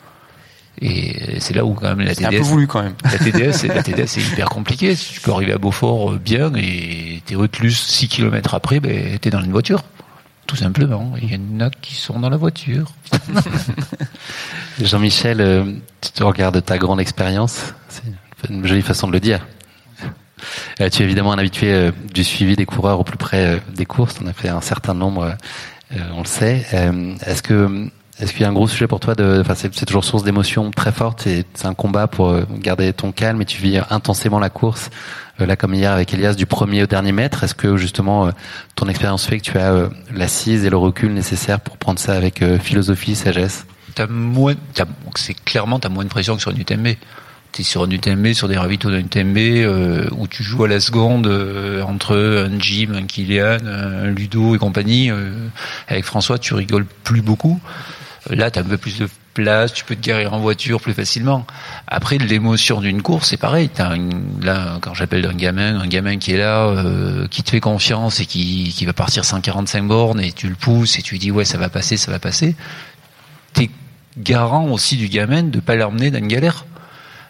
[0.80, 2.26] Et c'est là où quand même la TDS.
[2.26, 2.94] un peu voulu quand même.
[3.04, 4.96] La TDS, la TDS c'est hyper compliqué.
[4.96, 9.30] Tu peux arriver à Beaufort euh, bien et t'es Haute-Luce 6 km après, ben t'es
[9.30, 9.82] dans une voiture.
[10.46, 11.12] Tout simplement.
[11.22, 12.92] Il y en a qui sont dans la voiture.
[14.80, 15.64] Jean-Michel, euh,
[16.00, 17.74] tu te regardes ta grande expérience.
[17.88, 19.40] C'est une jolie façon de le dire.
[20.80, 23.58] Euh, tu es évidemment un habitué euh, du suivi des coureurs au plus près euh,
[23.74, 24.16] des courses.
[24.22, 25.37] On a fait un certain nombre,
[26.14, 26.66] on le sait.
[27.26, 27.90] Est-ce que
[28.22, 30.70] est-ce qu'il y a un gros sujet pour toi de, enfin c'est, toujours source d'émotions
[30.70, 34.50] très fortes et c'est un combat pour garder ton calme et tu vis intensément la
[34.50, 34.90] course.
[35.38, 38.30] Là, comme hier avec Elias, du premier au dernier mètre, est-ce que justement
[38.76, 42.44] ton expérience fait que tu as l'assise et le recul nécessaire pour prendre ça avec
[42.58, 43.66] philosophie, sagesse?
[43.94, 44.54] T'as moins,
[45.16, 46.96] c'est clairement t'as moins de pression que sur une UTMB
[47.52, 50.80] tu sur un UTMB, sur des ravitaux d'un UTMB, euh, où tu joues à la
[50.80, 55.11] seconde euh, entre un Jim, un Kylian, un Ludo et compagnie.
[55.11, 55.48] Euh,
[55.87, 57.61] avec François, tu rigoles plus beaucoup.
[58.30, 60.92] Là, tu as un peu plus de place, tu peux te garer en voiture plus
[60.92, 61.46] facilement.
[61.87, 63.70] Après, l'émotion d'une course, c'est pareil.
[63.78, 63.96] As
[64.40, 66.85] là, quand j'appelle un gamin, un gamin qui est là,
[67.30, 70.98] qui te fait confiance et qui, qui va partir 145 bornes, et tu le pousses
[70.98, 72.54] et tu lui dis ouais, ça va passer, ça va passer.
[73.54, 73.70] T'es
[74.18, 76.64] garant aussi du gamin de pas l'emmener dans une galère.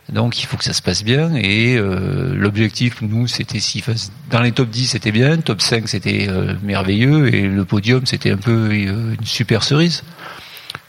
[0.08, 3.82] Donc il faut que ça se passe bien et euh, l'objectif nous c'était si
[4.30, 8.32] dans les top 10 c'était bien, top 5 c'était euh, merveilleux et le podium c'était
[8.32, 10.02] un peu euh, une super cerise.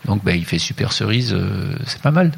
[0.06, 1.36] Donc ben, il fait super cerise,
[1.86, 2.32] c'est pas mal.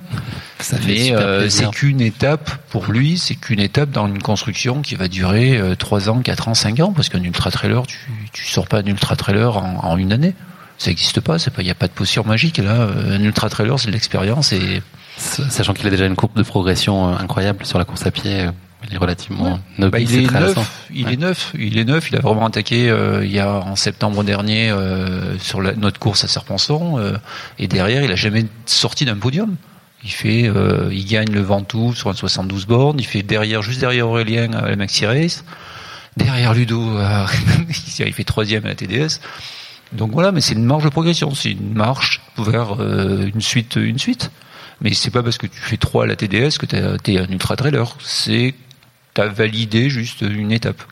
[0.59, 1.13] Ça Mais
[1.49, 6.09] c'est qu'une étape pour lui, c'est qu'une étape dans une construction qui va durer 3
[6.09, 7.97] ans, 4 ans, 5 ans parce qu'un ultra trailer tu
[8.33, 10.35] tu sors pas un ultra trailer en, en une année.
[10.77, 12.87] Ça n'existe pas, il n'y a pas de potion magique là.
[13.09, 14.81] Un ultra trailer c'est de l'expérience et
[15.17, 18.41] Sachant qu'il a déjà une courbe de progression euh, incroyable sur la course à pied,
[18.41, 18.51] euh,
[18.87, 22.09] il est relativement bah, il, est neuf, il est neuf, il est neuf.
[22.11, 24.73] Il a vraiment attaqué euh, il y a en septembre dernier
[25.39, 26.99] sur la, notre course à Serpenson
[27.59, 29.55] et derrière il a jamais sorti d'un podium.
[30.03, 30.51] Il fait,
[30.91, 32.99] il gagne le Ventoux sur un 72 bornes.
[32.99, 35.43] Il fait derrière, juste derrière Aurélien à la Maxi Race.
[36.15, 36.79] Derrière Ludo,
[37.99, 39.19] il fait troisième à la TDS.
[39.93, 43.99] Donc voilà, mais c'est une marge de progression, c'est une marche vers une suite, une
[43.99, 44.31] suite.
[44.81, 46.75] Mais c'est pas parce que tu fais 3 à la TDS que tu
[47.13, 47.95] es un ultra trailer.
[48.01, 48.53] C'est
[49.15, 50.83] tu as validé juste une étape.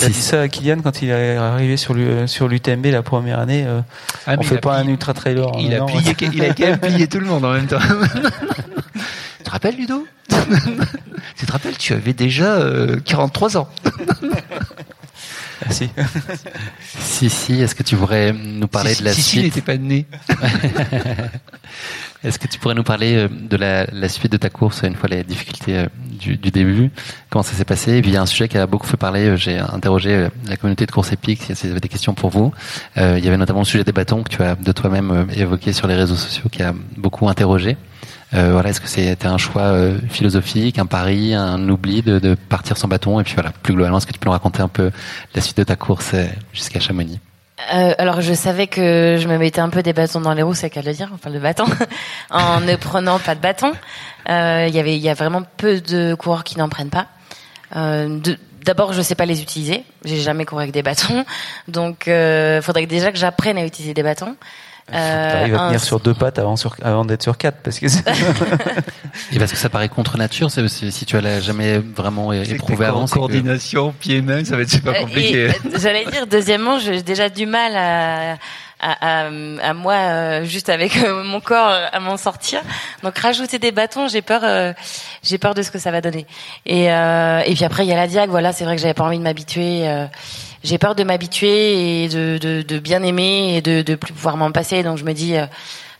[0.00, 3.64] Il a dit ça à Kylian quand il est arrivé sur l'UTMB la première année.
[3.66, 3.80] Euh,
[4.26, 5.50] ah, on fait pas un ultra trailer.
[5.58, 7.78] Il, a plié, il a quand même plié tout le monde en même temps.
[9.38, 10.06] tu te rappelles Ludo?
[11.36, 12.58] Tu te rappelles, tu avais déjà
[13.04, 13.68] 43 euh, ans.
[15.60, 15.90] Ah, si.
[17.00, 17.60] si, si.
[17.60, 19.40] Est-ce que tu pourrais nous parler de la si, suite?
[19.40, 20.06] Si, n'était pas né.
[22.24, 24.96] Est-ce que tu pourrais nous parler euh, de la, la, suite de ta course une
[24.96, 25.86] fois les difficultés euh,
[26.18, 26.90] du, du début?
[27.30, 27.98] Comment ça s'est passé?
[27.98, 29.26] Et puis il y a un sujet qui a beaucoup fait parler.
[29.26, 32.52] Euh, j'ai interrogé la communauté de course épique si y avait des questions pour vous.
[32.96, 35.72] Euh, il y avait notamment le sujet des bâtons que tu as de toi-même évoqué
[35.72, 37.76] sur les réseaux sociaux qui a beaucoup interrogé.
[38.34, 39.74] Euh, voilà, est-ce que c'était un choix
[40.10, 43.20] philosophique, un pari, un oubli de, de, partir sans bâton?
[43.20, 44.90] Et puis voilà, plus globalement, est-ce que tu peux nous raconter un peu
[45.34, 46.14] la suite de ta course
[46.52, 47.20] jusqu'à Chamonix?
[47.72, 50.54] Euh, alors je savais que je me mettais un peu des bâtons dans les roues,
[50.54, 51.66] c'est qu'à le dire, on parle de bâtons,
[52.30, 53.72] en ne prenant pas de bâton.
[54.28, 57.06] Euh, il y avait, il y a vraiment peu de coureurs qui n'en prennent pas.
[57.76, 58.20] Euh,
[58.68, 59.82] D'abord, je sais pas les utiliser.
[60.04, 61.24] J'ai jamais couru avec des bâtons,
[61.68, 64.36] donc euh, faudrait déjà que j'apprenne à utiliser des bâtons.
[64.92, 67.86] Euh, tu à tenir sur deux pattes avant, avant d'être sur quatre, parce que
[69.32, 70.50] et parce que ça paraît contre nature.
[70.50, 75.00] Si tu l'as jamais vraiment éprouvé avant, coordination, pied main, ça va être super euh,
[75.00, 75.50] compliqué.
[75.76, 78.36] J'allais dire, deuxièmement, j'ai déjà du mal à
[78.80, 82.60] à, à, moi euh, juste avec euh, mon corps à m'en sortir.
[83.02, 84.74] Donc rajouter des bâtons, j'ai peur,
[85.24, 86.26] j'ai peur de ce que ça va donner.
[86.64, 88.30] Et, et puis après il y a la diag.
[88.30, 89.84] Voilà, c'est vrai que j'avais pas envie de m'habituer
[90.64, 94.36] j'ai peur de m'habituer et de, de, de, bien aimer et de, de plus pouvoir
[94.36, 94.82] m'en passer.
[94.82, 95.46] Donc je me dis, euh,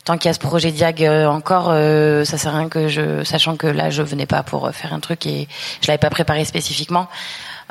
[0.04, 1.66] tant qu'il y a ce projet Diag encore,
[2.24, 5.00] ça sert à rien que je, sachant que là je venais pas pour faire un
[5.00, 5.48] truc et
[5.82, 7.08] je l'avais pas préparé spécifiquement.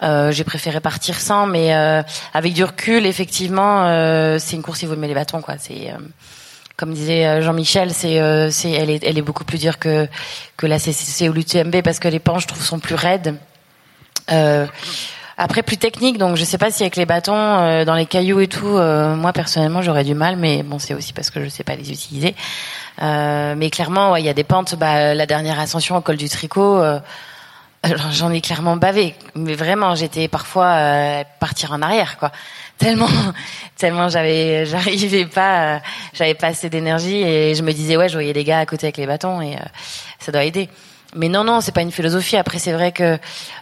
[0.02, 1.74] j'ai préféré partir sans, mais
[2.34, 5.56] avec du recul, effectivement, c'est une course il vaut mieux les bâtons, quoi.
[5.58, 5.92] C'est
[6.76, 8.22] comme disait Jean-Michel, c'est,
[8.52, 10.08] c'est, elle est, elle est beaucoup plus dure que
[10.58, 13.36] que la CCC ou l'UTMB parce que les pans, je trouve, sont plus raides.
[14.32, 14.66] Euh,
[15.38, 18.40] après plus technique, donc je sais pas si avec les bâtons euh, dans les cailloux
[18.40, 21.50] et tout, euh, moi personnellement j'aurais du mal, mais bon c'est aussi parce que je
[21.50, 22.36] sais pas les utiliser.
[23.04, 24.74] Euh, mais clairement, il y a des pentes.
[24.76, 26.82] Bah, la dernière ascension au col du tricot,
[28.12, 29.14] j'en ai clairement bavé.
[29.36, 32.32] Mais vraiment, j'étais parfois partir en arrière, quoi.
[32.80, 33.10] Tellement,
[33.78, 35.82] tellement j'avais, j'arrivais pas,
[36.14, 38.88] j'avais pas assez d'énergie et je me disais ouais, je voyais les gars à côté
[38.88, 39.56] avec les bâtons et
[40.18, 40.68] ça doit aider.
[41.18, 42.38] Mais non, non, c'est pas une philosophie.
[42.38, 43.18] Après, c'est vrai que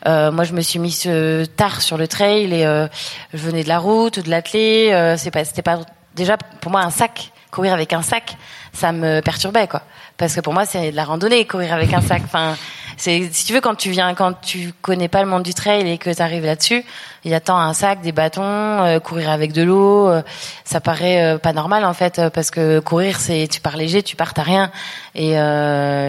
[0.07, 2.87] euh, moi, je me suis mise euh, tard sur le trail et euh,
[3.33, 4.89] je venais de la route, de l'athlé.
[4.91, 5.79] Euh, c'est pas, c'était pas
[6.15, 7.31] déjà pour moi un sac.
[7.51, 8.35] Courir avec un sac,
[8.73, 9.83] ça me perturbait quoi.
[10.17, 12.21] Parce que pour moi, c'est de la randonnée, courir avec un sac.
[12.25, 12.57] Enfin,
[12.97, 15.89] c'est si tu veux quand tu viens, quand tu connais pas le monde du trail
[15.89, 16.83] et que tu arrives là-dessus,
[17.23, 20.21] il y a tant un sac, des bâtons, euh, courir avec de l'eau, euh,
[20.63, 24.15] ça paraît euh, pas normal en fait parce que courir c'est tu pars léger, tu
[24.15, 24.71] pars t'as rien
[25.15, 25.31] et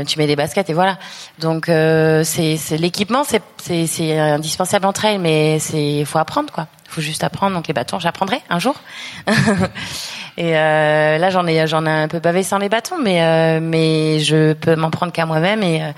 [0.06, 0.98] tu mets des baskets et voilà.
[1.38, 3.42] Donc c'est l'équipement c'est
[3.86, 6.66] c'est indispensable en trail mais c'est faut apprendre quoi.
[6.88, 8.74] Faut juste apprendre donc les bâtons j'apprendrai un jour.
[10.38, 13.58] Et euh, là, j'en ai, j'en ai un peu bavé sans les bâtons, mais euh,
[13.62, 15.92] mais je peux m'en prendre qu'à moi-même et euh,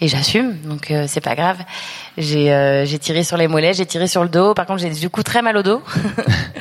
[0.00, 0.56] et j'assume.
[0.64, 1.58] Donc euh, c'est pas grave.
[2.16, 4.54] J'ai euh, j'ai tiré sur les mollets, j'ai tiré sur le dos.
[4.54, 5.82] Par contre, j'ai du coup très mal au dos.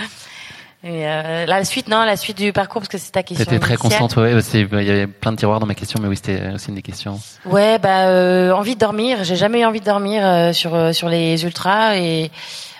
[0.84, 3.46] et la suite, non, la suite du parcours parce que c'est ta question.
[3.46, 4.34] C'était très concentré.
[4.34, 6.76] Ouais, il y avait plein de tiroirs dans ma question, mais oui, c'était aussi une
[6.76, 7.18] des questions.
[7.46, 9.24] Ouais, bah envie de dormir.
[9.24, 12.30] J'ai jamais eu envie de dormir sur sur les ultras et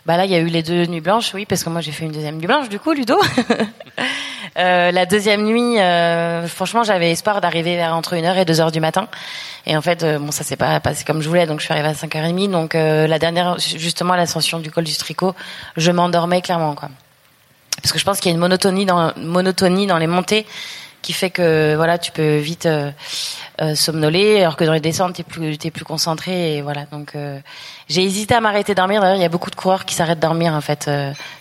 [0.06, 1.92] bah là, il y a eu les deux nuits blanches, oui, parce que moi j'ai
[1.92, 3.20] fait une deuxième nuit blanche du coup, Ludo.
[4.58, 8.82] Euh, la deuxième nuit, euh, franchement, j'avais espoir d'arriver vers entre 1h et 2h du
[8.82, 9.08] matin.
[9.66, 11.74] Et en fait, euh, bon, ça s'est pas passé comme je voulais, donc je suis
[11.74, 12.52] arrivée à 5h30.
[12.52, 15.36] Donc la dernière, justement, l'ascension du col du Tricot,
[15.78, 16.90] je m'endormais clairement, quoi.
[17.82, 20.46] Parce que je pense qu'il y a une monotonie dans monotonie dans les montées
[21.02, 22.68] qui fait que voilà, tu peux vite
[23.76, 26.58] somnoler, alors que dans les descentes, t'es plus t'es plus concentré.
[26.58, 27.14] Et voilà, donc
[27.90, 29.02] j'ai hésité à m'arrêter dormir.
[29.02, 30.90] D'ailleurs, il y a beaucoup de coureurs qui s'arrêtent dormir en fait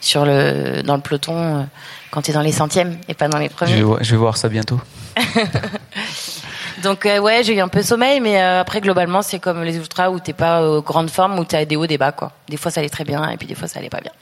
[0.00, 1.66] sur le dans le peloton
[2.10, 3.78] quand tu es dans les centièmes et pas dans les premiers.
[3.78, 4.80] Je vais, voir ça bientôt.
[6.82, 9.76] Donc euh, ouais, j'ai eu un peu sommeil, mais euh, après globalement c'est comme les
[9.76, 12.32] ultras où t'es pas aux grande forme, où t'as des hauts, des bas quoi.
[12.48, 14.12] Des fois ça allait très bien et puis des fois ça allait pas bien.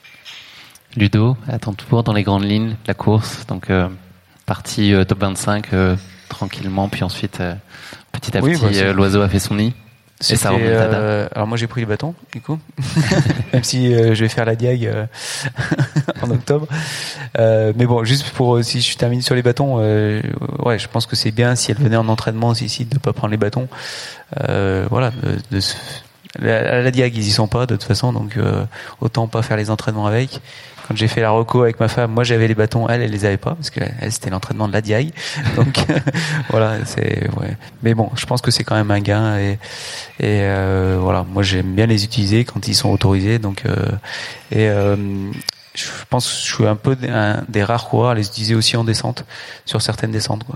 [0.95, 3.69] Ludo, à ton tour dans les grandes lignes, la course, donc
[4.49, 5.69] euh, partie top 25
[6.27, 7.41] tranquillement, puis ensuite
[8.11, 9.73] petit à petit bah, l'oiseau a fait son nid.
[10.29, 12.59] Et ça euh, alors moi j'ai pris le bâton du coup,
[13.53, 15.05] même si euh, je vais faire la diag euh,
[16.21, 16.67] en octobre.
[17.37, 21.15] Euh, mais bon, juste pour si je termine sur les bâtons, ouais, je pense que
[21.15, 23.69] c'est bien si elle venait en entraînement ici de pas prendre les bâtons.
[24.37, 25.61] voilà, de, de
[26.39, 28.37] la, la, diag ils y sont pas de toute façon, donc
[28.99, 30.41] autant pas faire les entraînements avec
[30.89, 33.23] quand j'ai fait la reco avec ma femme, moi j'avais les bâtons, elle elle les
[33.23, 35.13] avait pas parce que elle c'était l'entraînement de la DIY.
[35.55, 35.85] Donc
[36.49, 37.55] voilà, c'est ouais.
[37.83, 39.59] Mais bon, je pense que c'est quand même un gain et
[40.19, 43.37] et euh, voilà, moi j'aime bien les utiliser quand ils sont autorisés.
[43.37, 43.75] Donc euh,
[44.51, 44.95] et euh,
[45.75, 46.97] je pense que je suis un peu
[47.47, 49.25] des rares coureurs à les utiliser aussi en descente
[49.65, 50.55] sur certaines descentes quoi.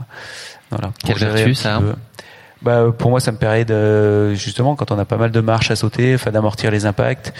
[0.72, 0.92] Voilà.
[1.06, 1.80] Quelle vertu ça
[2.64, 5.72] bah, pour moi, ça me permet de justement quand on a pas mal de marches
[5.72, 7.34] à sauter, enfin d'amortir les impacts,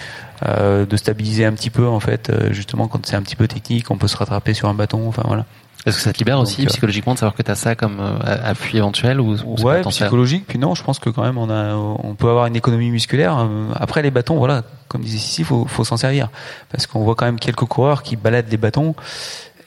[0.44, 2.30] euh, de stabiliser un petit peu en fait.
[2.30, 5.08] Euh, justement, quand c'est un petit peu technique, on peut se rattraper sur un bâton.
[5.08, 5.46] Enfin voilà.
[5.86, 8.00] Est-ce que ça te libère aussi euh, psychologiquement de savoir que tu as ça comme
[8.00, 10.44] euh, appui éventuel ou, Ouais, psychologique.
[10.46, 13.48] Puis non, je pense que quand même on a, on peut avoir une économie musculaire.
[13.74, 16.28] Après les bâtons, voilà, comme disait ici, faut, faut s'en servir
[16.70, 18.94] parce qu'on voit quand même quelques coureurs qui baladent les bâtons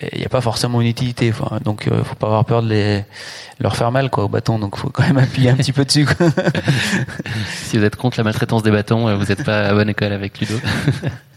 [0.01, 1.33] il n'y a pas forcément une utilité.
[1.63, 3.03] donc, euh, faut pas avoir peur de les
[3.59, 4.59] leur faire mal quoi au bâton.
[4.59, 6.07] Donc, faut quand même appuyer un petit peu dessus.
[7.63, 10.13] si vous êtes contre la maltraitance des bâtons, euh, vous n'êtes pas à bonne école
[10.13, 10.55] avec Ludo.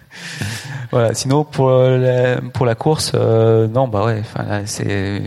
[0.90, 1.14] voilà.
[1.14, 4.20] Sinon, pour la, pour la course, euh, non, bah ouais.
[4.20, 5.22] Enfin, c'est.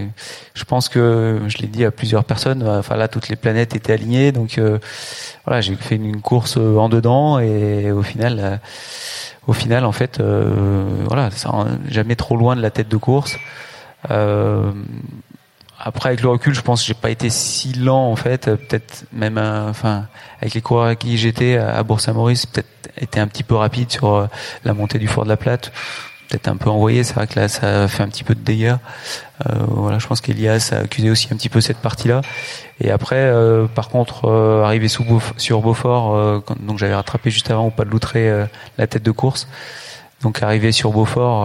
[0.54, 2.68] Je pense que je l'ai dit à plusieurs personnes.
[2.68, 4.32] Enfin là, toutes les planètes étaient alignées.
[4.32, 4.80] Donc, euh,
[5.46, 8.60] voilà, j'ai fait une course en dedans et au final
[9.48, 11.30] au final, en fait, euh, voilà,
[11.90, 13.38] jamais trop loin de la tête de course.
[15.80, 18.46] Après, avec le recul, je pense que j'ai pas été si lent en fait.
[18.46, 20.08] Peut-être même, euh, enfin,
[20.42, 24.14] avec les coureurs avec qui j'étais à Bourg-Saint-Maurice, peut-être été un petit peu rapide sur
[24.14, 24.28] euh,
[24.64, 25.72] la montée du Fort de la Plate
[26.34, 27.04] peut-être un peu envoyé.
[27.04, 28.76] C'est vrai que là, ça fait un petit peu de dégâts.
[29.46, 32.22] Euh, voilà, je pense qu'Elias a accusé aussi un petit peu cette partie-là.
[32.80, 34.30] Et après, euh, par contre,
[34.66, 38.46] arrivé sur Beaufort, euh, donc j'avais rattrapé juste avant au pas de Loutré
[38.78, 39.48] la tête de course.
[40.22, 41.44] Donc arrivé sur Beaufort,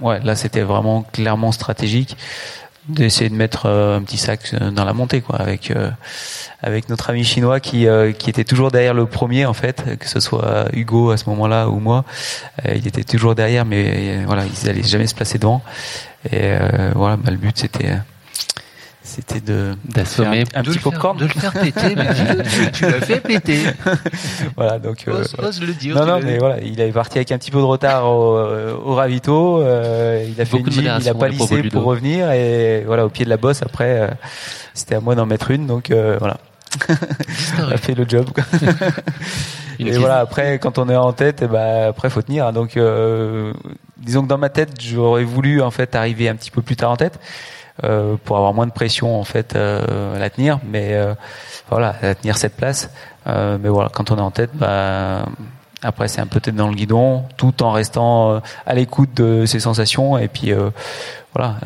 [0.00, 2.16] ouais, là c'était vraiment clairement stratégique.
[2.88, 5.72] D'essayer de mettre un petit sac dans la montée, quoi, avec
[6.62, 7.86] avec notre ami chinois qui
[8.18, 11.68] qui était toujours derrière le premier en fait, que ce soit Hugo à ce moment-là
[11.68, 12.04] ou moi,
[12.64, 15.62] il était toujours derrière, mais voilà, ils allaient jamais se placer devant.
[16.30, 16.54] Et
[16.94, 17.98] voilà, bah, le but c'était
[19.14, 21.94] c'était de d'assommer un, petit popcorn, de le faire péter.
[21.94, 22.08] mais
[22.72, 23.60] tu, l'as fait péter.
[24.56, 25.94] voilà, donc euh, ose, le dire.
[25.94, 28.74] Non, non, mais voilà, il est parti avec un petit peu de retard au, euh,
[28.74, 29.62] au ravito.
[29.62, 33.08] Euh, il a fait une gym, il a pas lissé pour revenir et voilà au
[33.08, 33.62] pied de la bosse.
[33.62, 34.08] Après, euh,
[34.72, 36.38] c'était à moi d'en mettre une, donc voilà.
[37.60, 38.30] on a fait le job.
[38.34, 38.42] Quoi.
[39.78, 42.52] et voilà, après, quand on est en tête, et eh ben, après, faut tenir.
[42.52, 42.76] Donc,
[43.98, 46.90] disons que dans ma tête, j'aurais voulu en fait arriver un petit peu plus tard
[46.90, 47.20] en tête.
[47.82, 51.12] Euh, pour avoir moins de pression en fait euh, à la tenir, mais euh,
[51.68, 52.88] voilà, à tenir cette place.
[53.26, 55.26] mais voilà, quand on est en tête, bah,
[55.82, 59.58] après c'est un peu tête dans le guidon, tout en restant à l'écoute de ses
[59.58, 60.52] sensations et puis
[61.34, 61.56] voilà,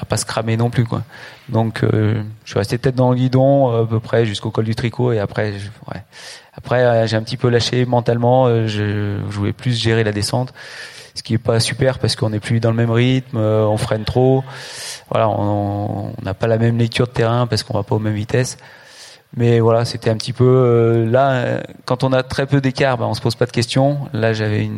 [0.00, 1.02] à pas se cramer non plus quoi.
[1.48, 5.12] Donc je suis resté tête dans le guidon à peu près jusqu'au col du tricot
[5.12, 5.52] et après,
[5.92, 6.02] ouais.
[6.56, 8.48] après j'ai un petit peu lâché mentalement.
[8.66, 10.52] je, je voulais plus gérer la descente
[11.16, 14.04] ce qui est pas super parce qu'on n'est plus dans le même rythme, on freine
[14.04, 14.44] trop
[15.10, 18.14] voilà, on n'a pas la même lecture de terrain parce qu'on va pas aux mêmes
[18.14, 18.56] vitesses.
[19.36, 23.06] Mais voilà, c'était un petit peu euh, là quand on a très peu d'écart, ben,
[23.06, 23.98] on se pose pas de questions.
[24.12, 24.68] Là, j'avais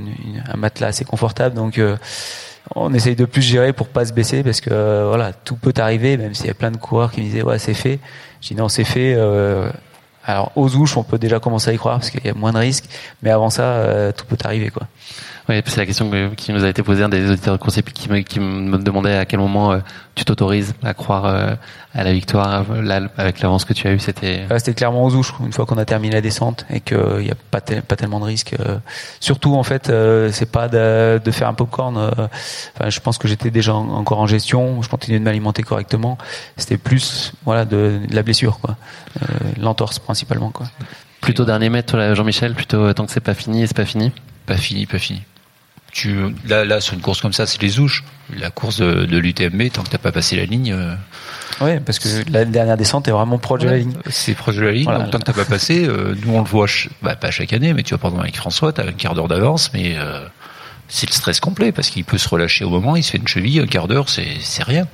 [0.53, 1.97] un matelas assez confortable, donc euh,
[2.75, 5.75] on essaye de plus gérer pour pas se baisser parce que euh, voilà, tout peut
[5.79, 6.17] arriver.
[6.17, 8.01] Même s'il y a plein de coureurs qui me disaient ouais c'est fait,
[8.41, 9.15] je dis non c'est fait.
[10.25, 12.53] alors aux ouches, on peut déjà commencer à y croire parce qu'il y a moins
[12.53, 12.89] de risques,
[13.23, 14.87] mais avant ça, tout peut arriver quoi.
[15.49, 18.19] Oui, c'est la question qui nous a été posée un des auditeurs concept qui me,
[18.21, 19.79] qui me demandait à quel moment euh,
[20.15, 21.55] tu t'autorises à croire euh,
[21.95, 23.99] à la victoire là, avec l'avance que tu as eu.
[23.99, 27.31] C'était c'était clairement aux ouches une fois qu'on a terminé la descente et qu'il n'y
[27.31, 28.57] a pas, pas tellement de risques.
[28.61, 28.77] Euh.
[29.21, 29.91] surtout en fait,
[30.33, 31.97] c'est pas de, de, faire un popcorn.
[31.97, 34.83] Enfin, je pense que j'étais déjà encore en gestion.
[34.83, 36.19] Je continuais de m'alimenter correctement.
[36.59, 38.77] C'était plus voilà de, de, la blessure quoi,
[39.59, 40.67] l'entorse principalement quoi.
[41.23, 42.55] Plutôt dernier mètre, Jean-Michel.
[42.55, 44.13] Plutôt tant que c'est pas fini, c'est pas fini?
[44.45, 45.23] Pas fini, pas fini
[45.99, 48.05] tu, là, là, sur une course comme ça, c'est les ouches.
[48.37, 50.73] La course de, l'UTMB, tant que t'as pas passé la ligne.
[50.73, 50.95] Euh,
[51.61, 53.95] oui, parce que la dernière descente est vraiment proche de la ligne.
[54.09, 54.85] C'est proche de la ligne.
[54.85, 56.67] donc, tant que t'as pas passé, euh, nous on le voit,
[57.03, 59.73] bah, pas chaque année, mais tu vas prendre avec François, t'as un quart d'heure d'avance,
[59.75, 60.25] mais euh,
[60.87, 63.27] c'est le stress complet parce qu'il peut se relâcher au moment, il se fait une
[63.27, 64.87] cheville, un quart d'heure, c'est c'est rien.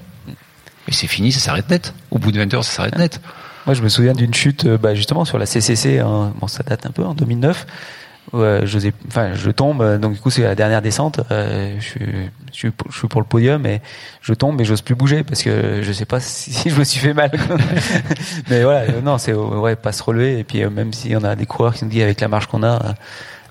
[0.88, 1.92] Et c'est fini, ça s'arrête net.
[2.10, 3.20] Au bout de 20 heures, ça s'arrête net.
[3.66, 5.98] Moi, je me souviens d'une chute, bah, justement sur la CCC.
[5.98, 7.66] Hein, bon, ça date un peu en 2009
[8.32, 11.20] je, enfin, je tombe, donc du coup c'est la dernière descente.
[11.30, 12.00] Euh, je, suis,
[12.52, 13.80] je, suis, je, suis, pour le podium et
[14.20, 17.00] je tombe et j'ose plus bouger parce que je sais pas si, je me suis
[17.00, 17.30] fait mal.
[18.50, 21.36] mais voilà, non, c'est ouais, pas se relever et puis euh, même si on a
[21.36, 22.92] des coureurs qui nous disent avec la marche qu'on a, euh,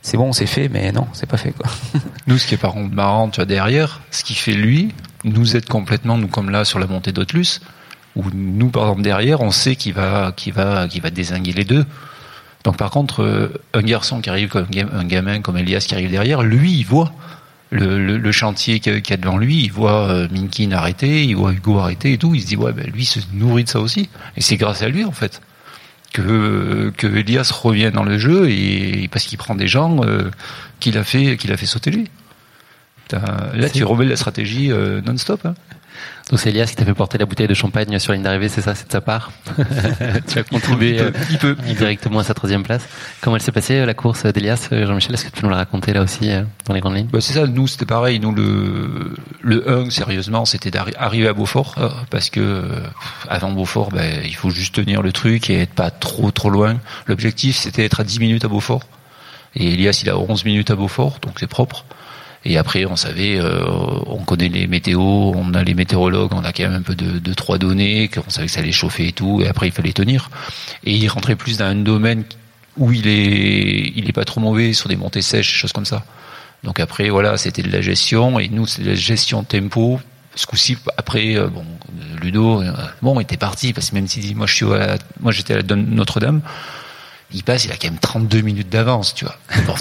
[0.02, 1.70] c'est bon, c'est fait, mais non, c'est pas fait quoi.
[2.28, 5.56] nous, ce qui est par contre marrant, tu vois derrière, ce qui fait lui, nous
[5.56, 7.62] aide complètement, nous comme là sur la montée d'Autlus,
[8.16, 11.64] où nous par exemple derrière, on sait qu'il va, qu'il va, qu'il va désinguer les
[11.64, 11.86] deux.
[12.64, 16.10] Donc par contre, euh, un garçon qui arrive comme un gamin comme Elias qui arrive
[16.10, 17.12] derrière, lui, il voit
[17.72, 21.80] le, chantier qu'il y a devant lui, il voit euh, Minkin arrêter, il voit Hugo
[21.80, 24.10] arrêter et tout, il se dit ouais, ben, lui il se nourrit de ça aussi.
[24.38, 25.42] Et c'est grâce à lui en fait
[26.14, 30.30] que que Elias revient dans le jeu et parce qu'il prend des gens euh,
[30.80, 32.10] qu'il a fait qu'il a fait sauter lui.
[33.12, 34.70] Là, tu remets la stratégie
[35.06, 35.46] non-stop.
[35.46, 35.54] Hein.
[36.30, 38.48] Donc c'est Elias qui t'a fait porter la bouteille de champagne sur la ligne d'arrivée,
[38.48, 39.32] c'est ça, c'est de sa part.
[40.28, 42.88] tu as contribué il peut, directement à sa troisième place.
[43.22, 45.14] Comment elle s'est passée euh, la course d'Elias, euh, Jean-Michel?
[45.14, 47.10] Est-ce que tu peux nous la raconter là aussi euh, dans les grandes lignes?
[47.12, 48.20] Bah, C'est ça, nous c'était pareil.
[48.20, 51.76] Nous le le 1, sérieusement, c'était d'arriver à Beaufort
[52.10, 52.64] parce que
[53.28, 56.78] avant Beaufort, ben, il faut juste tenir le truc et être pas trop trop loin.
[57.08, 58.84] L'objectif c'était d'être à 10 minutes à Beaufort.
[59.56, 61.86] Et Elias il a 11 minutes à Beaufort, donc c'est propre.
[62.46, 63.64] Et après, on savait, euh,
[64.06, 67.20] on connaît les météos, on a les météorologues, on a quand même un peu de,
[67.20, 69.42] de trois données, qu'on savait que ça allait chauffer et tout.
[69.42, 70.30] Et après, il fallait tenir.
[70.84, 72.26] Et il rentrait plus dans un domaine
[72.78, 76.04] où il est, il est pas trop mauvais sur des montées sèches, choses comme ça.
[76.64, 78.40] Donc après, voilà, c'était de la gestion.
[78.40, 80.00] Et nous, c'est de la gestion tempo.
[80.36, 81.64] Ce coup-ci, après, euh, bon,
[82.22, 85.54] Ludo, euh, bon, était parti parce que même si moi je suis, à moi j'étais
[85.54, 86.42] à Notre-Dame
[87.32, 89.38] il passe, il a quand même 32 minutes d'avance, tu vois.
[89.66, 89.76] Bon,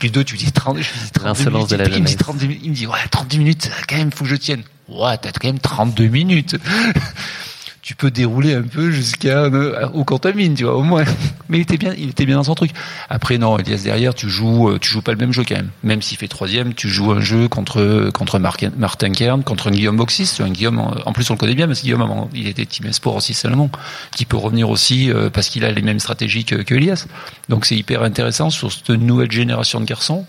[0.00, 1.70] Ludo, tu dis 30, je dis 32 minutes.
[1.70, 4.10] De la il, me dit 32 minutes, il me dit, ouais, 32 minutes, quand même,
[4.12, 4.62] faut que je tienne.
[4.88, 6.56] Ouais, t'as quand même 32 minutes
[7.82, 11.02] tu peux dérouler un peu jusqu'à euh, au contamine, tu vois, au moins.
[11.48, 12.70] Mais il était bien, il était bien dans son truc.
[13.10, 15.70] Après, non, Elias derrière, tu joues, euh, tu joues pas le même jeu quand même.
[15.82, 19.96] Même s'il fait troisième, tu joues un jeu contre contre Martin Kern, contre un Guillaume
[19.96, 20.38] Boxis.
[20.40, 23.16] Un Guillaume, en plus on le connaît bien, parce que Guillaume, il était Team Sport
[23.16, 23.68] aussi seulement,
[24.16, 27.06] qui peut revenir aussi euh, parce qu'il a les mêmes stratégies que, que Elias.
[27.48, 30.24] Donc c'est hyper intéressant sur cette nouvelle génération de garçons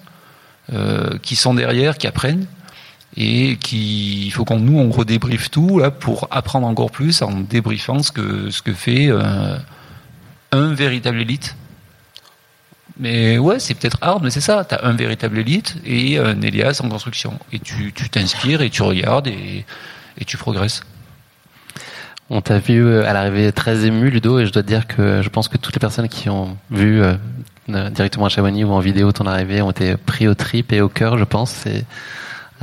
[1.21, 2.47] qui sont derrière, qui apprennent
[3.15, 8.01] et qu'il faut qu'on nous on redébriefe tout là pour apprendre encore plus en débriefant
[8.01, 9.57] ce que ce que fait euh,
[10.51, 11.55] un véritable élite.
[12.99, 14.63] Mais ouais, c'est peut-être hard, mais c'est ça.
[14.65, 17.39] T'as un véritable élite et un Elias en construction.
[17.51, 19.65] Et tu t'inspires et tu regardes et,
[20.19, 20.83] et tu progresses.
[22.29, 25.21] On t'a vu euh, à l'arrivée très ému, Ludo, et je dois te dire que
[25.21, 27.15] je pense que toutes les personnes qui ont vu euh,
[27.67, 30.89] directement à Chamonix ou en vidéo ton arrivée ont été pris au trip et au
[30.89, 31.65] cœur, je pense.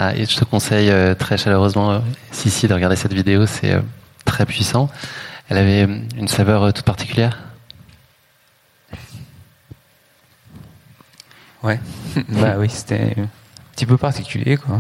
[0.03, 3.77] Ah, et je te conseille euh, très chaleureusement, si si, de regarder cette vidéo, c'est
[4.25, 4.89] très puissant.
[5.49, 5.83] Elle avait
[6.17, 7.39] une saveur toute particulière?
[11.63, 11.79] Ouais,
[12.29, 13.29] bah oui, c'était un
[13.73, 14.79] petit peu particulier, quoi.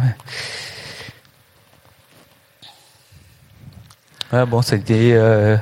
[4.46, 5.56] Bon, euh,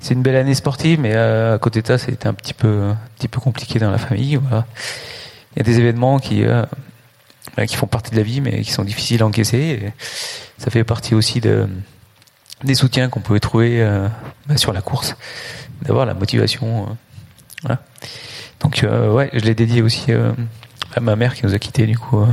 [0.00, 2.82] c'est une belle année sportive, mais euh, à côté de ça, c'était un petit peu
[2.82, 4.40] un petit peu compliqué dans la famille.
[5.52, 6.64] Il y a des événements qui euh,
[7.66, 9.92] qui font partie de la vie, mais qui sont difficiles à encaisser.
[10.58, 11.68] Ça fait partie aussi de
[12.64, 14.08] des soutiens qu'on pouvait trouver euh,
[14.46, 15.14] bah, sur la course,
[15.82, 16.96] d'avoir la motivation.
[17.68, 17.76] Euh.
[18.60, 22.26] Donc ouais, je l'ai dédié aussi à ma mère qui nous a quittés du coup.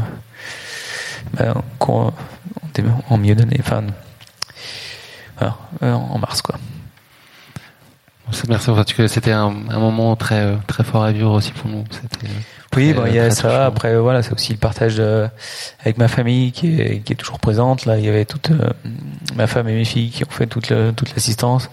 [1.34, 2.14] Bah, en,
[3.10, 3.84] en milieu d'année, enfin
[5.84, 6.56] euh, en mars quoi.
[8.48, 11.84] Merci que c'était un, un, moment très très fort à vivre aussi pour nous.
[12.76, 13.66] Oui, bon, il y a ça.
[13.66, 15.28] Après, voilà, c'est aussi le partage euh,
[15.82, 17.86] avec ma famille qui est, qui est toujours présente.
[17.86, 18.70] Là, il y avait toute euh,
[19.36, 21.70] ma femme et mes filles qui ont fait toute toute l'assistance.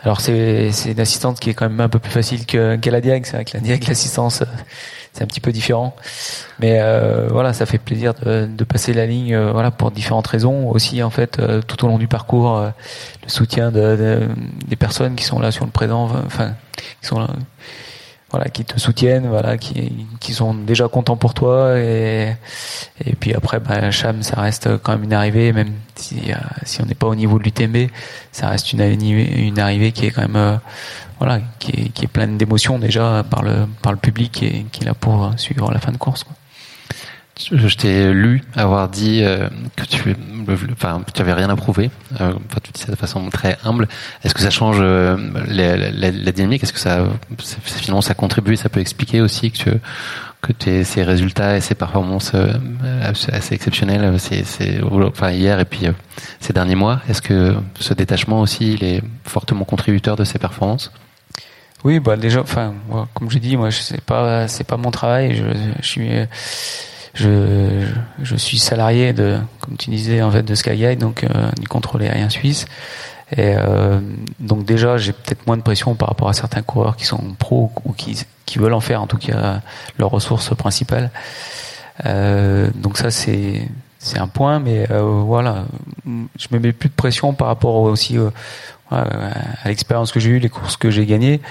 [0.00, 2.90] Alors c'est c'est une assistante qui est quand même un peu plus facile que qu'à
[2.90, 3.26] la Diag.
[3.26, 4.44] C'est vrai que la Diag, l'assistance,
[5.12, 5.96] c'est un petit peu différent.
[6.60, 10.26] Mais euh, voilà, ça fait plaisir de, de passer la ligne, euh, voilà, pour différentes
[10.28, 10.70] raisons.
[10.70, 12.70] Aussi, en fait, euh, tout au long du parcours, euh,
[13.24, 14.28] le soutien de, de,
[14.66, 16.52] des personnes qui sont là sur le présent, enfin,
[17.00, 17.28] qui sont là,
[18.30, 21.78] voilà, qui te soutiennent, voilà, qui, qui sont déjà contents pour toi.
[21.78, 22.34] Et,
[23.04, 26.32] et puis après, bah, Cham, ça reste quand même une arrivée, même si,
[26.64, 27.90] si on n'est pas au niveau de l'UTMB,
[28.32, 30.60] ça reste une, une arrivée qui est quand même
[31.18, 34.82] voilà, qui est, qui est pleine d'émotions déjà par le, par le public et qui
[34.82, 36.24] est là pour suivre la fin de course.
[37.38, 40.16] Je t'ai lu avoir dit euh, que tu,
[40.72, 41.90] enfin, avais rien à prouver.
[42.20, 42.32] Euh,
[42.64, 43.86] tu dis ça de façon très humble.
[44.24, 45.16] Est-ce que ça change euh,
[45.46, 46.64] la, dynamique?
[46.64, 47.06] Est-ce que ça,
[47.62, 49.70] finalement, ça contribue Ça peut expliquer aussi que tu,
[50.42, 52.32] que tes, ces résultats et ces performances
[53.02, 54.16] assez exceptionnelles,
[55.30, 55.86] hier et puis
[56.40, 57.00] ces derniers mois?
[57.08, 60.92] Est-ce que ce détachement aussi, il est fortement contributeur de ces performances?
[61.84, 62.42] Oui, bah déjà,
[63.14, 65.36] comme j'ai dit, moi, c'est pas, pas mon travail.
[65.36, 65.44] Je,
[65.80, 66.26] je
[67.14, 72.02] je, suis salarié de, comme tu disais, en fait, de Skyguide, donc euh, du contrôle
[72.02, 72.66] aérien suisse.
[73.32, 74.00] Et euh,
[74.40, 77.70] donc déjà, j'ai peut-être moins de pression par rapport à certains coureurs qui sont pros
[77.84, 78.24] ou qui,
[78.56, 79.60] veulent en faire, en tout cas,
[79.98, 81.10] leur ressource principale.
[82.06, 83.68] Euh, donc ça, c'est
[84.16, 85.64] un point, mais euh, voilà,
[86.06, 88.16] je me mets plus de pression par rapport aussi
[88.90, 89.04] à
[89.66, 91.42] l'expérience que j'ai eue, les courses que j'ai gagnées.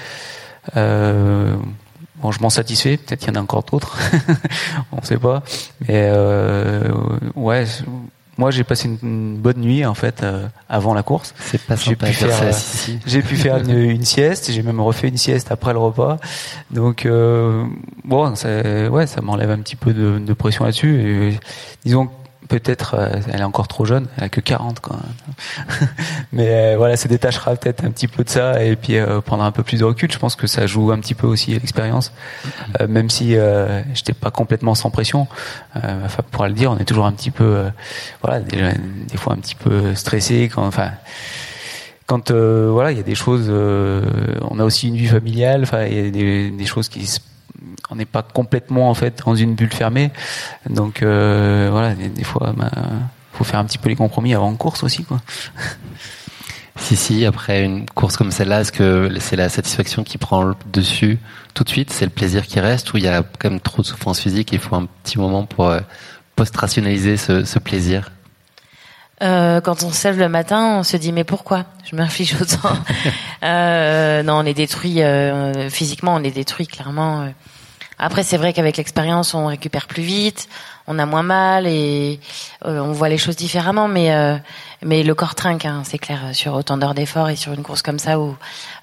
[2.20, 2.96] Bon, je m'en satisfais.
[2.96, 3.98] Peut-être qu'il y en a encore d'autres.
[4.92, 5.42] On sait pas.
[5.88, 6.88] Mais euh,
[7.34, 7.64] ouais,
[8.38, 11.34] moi j'ai passé une, bonne nuit en fait euh, avant la course.
[11.38, 12.52] C'est pas j'ai pu faire, euh,
[13.06, 14.50] j'ai pu faire une, une sieste.
[14.52, 16.18] J'ai même refait une sieste après le repas.
[16.70, 17.64] Donc euh,
[18.04, 21.38] bon, ça, ouais, ça m'enlève un petit peu de, de pression là-dessus.
[21.84, 22.08] Disons
[22.48, 24.96] peut-être euh, elle est encore trop jeune, elle a que 40 quoi.
[26.32, 29.44] Mais euh, voilà, se détachera peut-être un petit peu de ça et puis euh, prendre
[29.44, 30.10] un peu plus de recul.
[30.10, 32.12] Je pense que ça joue un petit peu aussi l'expérience,
[32.88, 33.36] même si
[33.94, 35.26] j'étais pas complètement sans pression.
[35.74, 37.64] enfin, pourra le dire, on est toujours un petit peu,
[38.22, 38.72] voilà, des,
[39.08, 40.92] des, fois un petit peu stressé quand, enfin
[42.06, 45.96] quand voilà, il y a des choses, on a aussi une vie familiale, enfin il
[45.96, 47.20] y a des, des choses qui se
[47.90, 50.10] on n'est pas complètement en fait dans une bulle fermée.
[50.68, 52.70] Donc euh, voilà, des, fois, il bah,
[53.32, 55.20] faut faire un petit peu les compromis avant une course aussi, quoi.
[56.80, 60.54] Si, si, après une course comme celle-là, est-ce que c'est la satisfaction qui prend le
[60.72, 61.18] dessus
[61.52, 61.92] tout de suite?
[61.92, 62.92] C'est le plaisir qui reste?
[62.92, 64.52] Ou il y a quand même trop de souffrance physique?
[64.52, 65.80] Et il faut un petit moment pour euh,
[66.36, 68.12] post-rationaliser ce, ce plaisir?
[69.22, 71.64] Euh, quand on se lève le matin, on se dit mais pourquoi?
[71.90, 72.76] Je m'inflige autant.
[73.42, 77.28] euh, non, on est détruit euh, physiquement, on est détruit clairement.
[77.98, 80.48] Après, c'est vrai qu'avec l'expérience, on récupère plus vite,
[80.86, 82.18] on a moins mal et
[82.64, 83.88] euh, on voit les choses différemment.
[83.88, 84.36] Mais euh,
[84.82, 87.82] mais le corps trinque, hein, c'est clair, sur autant d'heures d'effort et sur une course
[87.82, 88.36] comme ça où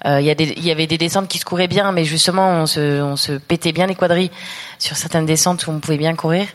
[0.04, 3.02] euh, il y, y avait des descentes qui se couraient bien, mais justement on se
[3.02, 4.30] on se pétait bien les quadrilles
[4.78, 6.46] sur certaines descentes où on pouvait bien courir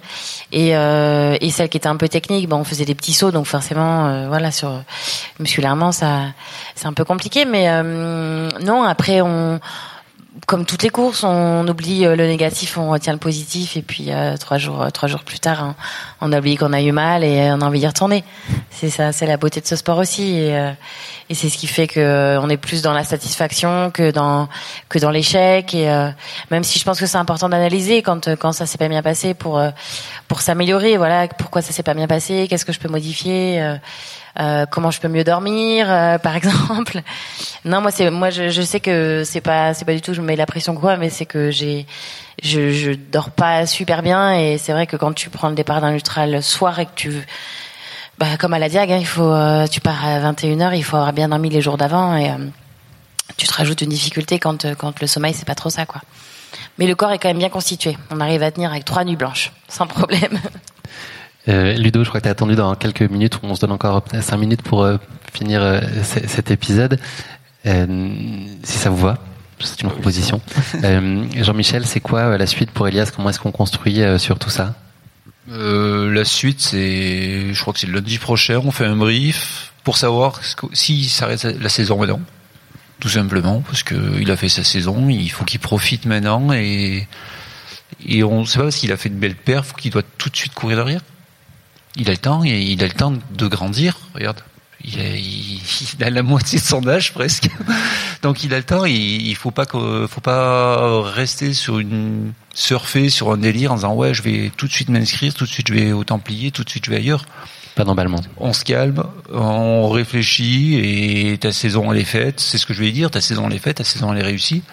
[0.51, 3.47] et et celles qui étaient un peu techniques, ben on faisait des petits sauts, donc
[3.47, 4.83] forcément voilà sur
[5.39, 6.27] musculairement ça
[6.75, 9.59] c'est un peu compliqué, mais non après on
[10.47, 14.11] comme toutes les courses, on oublie euh, le négatif, on retient le positif, et puis
[14.11, 15.75] euh, trois jours, trois jours plus tard, hein,
[16.21, 18.23] on, a oublié qu'on a eu mal et on a envie d'y retourner.
[18.69, 20.73] C'est ça, c'est la beauté de ce sport aussi, et,
[21.29, 24.47] et c'est ce qui fait que on est plus dans la satisfaction que dans
[24.87, 25.75] que dans l'échec.
[25.75, 25.87] Et
[26.49, 29.33] même si je pense que c'est important d'analyser quand quand ça s'est pas bien passé
[29.33, 29.61] pour
[30.27, 30.97] pour s'améliorer.
[30.97, 33.77] Voilà, pourquoi ça s'est pas bien passé, qu'est-ce que je peux modifier.
[34.39, 37.01] Euh, comment je peux mieux dormir, euh, par exemple.
[37.65, 40.21] Non, moi c'est moi je, je sais que c'est pas c'est pas du tout je
[40.21, 41.85] me mets la pression quoi, mais c'est que j'ai
[42.41, 45.81] je, je dors pas super bien et c'est vrai que quand tu prends le départ
[45.81, 47.13] d'un ultra le soir et que tu
[48.17, 50.95] bah comme à la Diag, hein, il faut euh, tu pars à 21h, il faut
[50.95, 52.31] avoir bien dormi les jours d'avant et
[53.37, 56.01] tu te rajoutes une difficulté quand quand le sommeil c'est pas trop ça quoi.
[56.77, 57.97] Mais le corps est quand même bien constitué.
[58.11, 60.39] On arrive à tenir avec trois nuits blanches sans problème.
[61.47, 64.03] Euh, Ludo, je crois que tu as attendu dans quelques minutes, on se donne encore
[64.21, 64.97] cinq minutes pour euh,
[65.33, 66.99] finir euh, cet épisode.
[67.65, 69.17] si ça vous va,
[69.59, 70.41] c'est une proposition.
[71.35, 73.11] Jean-Michel, c'est quoi la suite pour Elias?
[73.15, 74.75] Comment est-ce qu'on construit sur tout ça?
[75.47, 79.97] La suite, c'est, je crois que c'est le lundi prochain, on fait un brief pour
[79.97, 80.39] savoir
[80.73, 82.21] si s'arrête la saison maintenant.
[82.99, 87.07] Tout simplement, parce qu'il a fait sa saison, il faut qu'il profite maintenant et,
[88.05, 90.35] et on ne sait pas s'il a fait une belle perf qu'il doit tout de
[90.35, 91.01] suite courir derrière
[91.95, 93.97] il a le temps, il a le temps de grandir.
[94.13, 94.41] Regarde,
[94.83, 97.49] il a, il, a la moitié de son âge presque.
[98.21, 98.85] Donc il a le temps.
[98.85, 103.75] Il, il faut pas que, faut pas rester sur une surfer sur un délire en
[103.75, 106.51] disant ouais, je vais tout de suite m'inscrire, tout de suite je vais au Templier,
[106.51, 107.25] tout de suite je vais ailleurs.
[107.75, 108.19] Pas d'emballement.
[108.37, 112.39] On se calme, on réfléchit et ta saison elle est faite.
[112.39, 113.11] C'est ce que je vais dire.
[113.11, 114.63] Ta saison elle est faite, ta saison elle est réussie.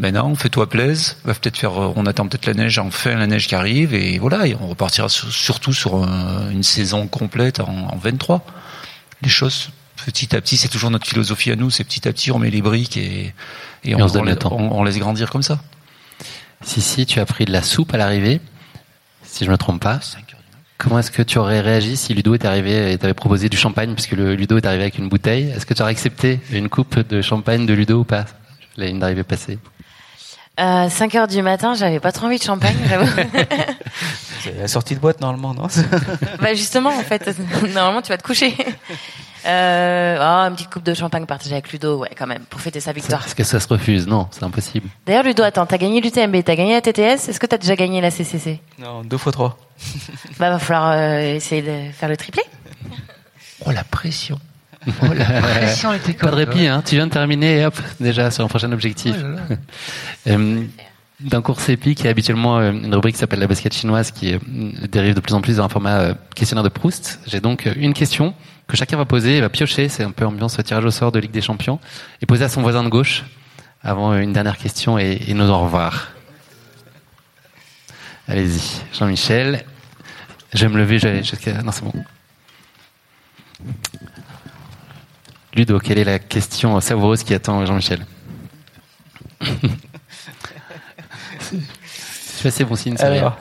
[0.00, 1.18] Maintenant, fais-toi plaise.
[1.24, 1.78] Va peut-être faire.
[1.78, 2.78] Euh, on attend peut-être la neige.
[2.78, 4.46] Enfin, la neige qui arrive et voilà.
[4.46, 6.02] Et on repartira surtout sur
[6.50, 8.42] une saison complète en, 23.
[9.22, 9.70] Les choses
[10.06, 11.68] petit à petit, c'est toujours notre philosophie à nous.
[11.68, 13.34] C'est petit à petit, on met les briques et,
[13.84, 15.60] et, on, on, laisse grandir comme ça.
[16.62, 18.40] Si si, tu as pris de la soupe à l'arrivée,
[19.22, 20.00] si je me trompe pas.
[20.78, 23.92] Comment est-ce que tu aurais réagi si Ludo est arrivé et t'avait proposé du champagne
[23.92, 25.50] puisque le Ludo est arrivé avec une bouteille?
[25.50, 28.24] Est-ce que tu aurais accepté une coupe de champagne de Ludo ou pas
[28.78, 29.58] La ligne d'arrivée passée?
[30.58, 32.76] Euh, 5 heures du matin, j'avais pas trop envie de champagne,
[34.42, 35.68] C'est la sortie de boîte normalement, non
[36.40, 37.30] Bah justement, en fait,
[37.74, 38.54] normalement tu vas te coucher.
[39.46, 42.80] Euh, oh, une petite coupe de champagne partagée avec Ludo, ouais, quand même, pour fêter
[42.80, 43.24] sa victoire.
[43.24, 44.88] Est-ce que ça se refuse Non, c'est impossible.
[45.06, 48.00] D'ailleurs, Ludo, attends, t'as gagné l'UTMB, t'as gagné la TTS, est-ce que t'as déjà gagné
[48.02, 49.56] la CCC Non, deux fois trois.
[50.38, 52.42] bah, va falloir euh, essayer de faire le triplé.
[53.64, 54.38] Oh, la pression
[55.02, 56.82] Oh, la pression était Pas de répit, hein.
[56.84, 59.14] Tu viens de terminer et hop, déjà sur un prochain objectif.
[59.14, 59.54] Oh
[60.28, 60.64] euh,
[61.20, 64.10] D'un cours épique, il y a habituellement euh, une rubrique qui s'appelle la basket chinoise
[64.10, 64.38] qui euh,
[64.90, 67.20] dérive de plus en plus dans un format questionnaire de Proust.
[67.26, 68.34] J'ai donc une question
[68.68, 71.18] que chacun va poser, et va piocher, c'est un peu ambiance tirage au sort de
[71.18, 71.78] Ligue des Champions,
[72.22, 73.24] et poser à son voisin de gauche
[73.82, 76.08] avant une dernière question et, et nous au revoir.
[78.28, 79.64] Allez-y, Jean-Michel.
[80.54, 81.62] Je vais me lever, jusqu'à...
[81.62, 81.92] Non, c'est bon.
[85.54, 88.06] Ludo, quelle est la question savoureuse qui attend Jean-Michel
[92.32, 93.36] C'est assez bon signe, ça.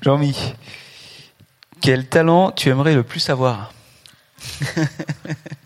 [0.00, 0.54] Jean-Mi,
[1.80, 3.72] quel talent tu aimerais le plus avoir?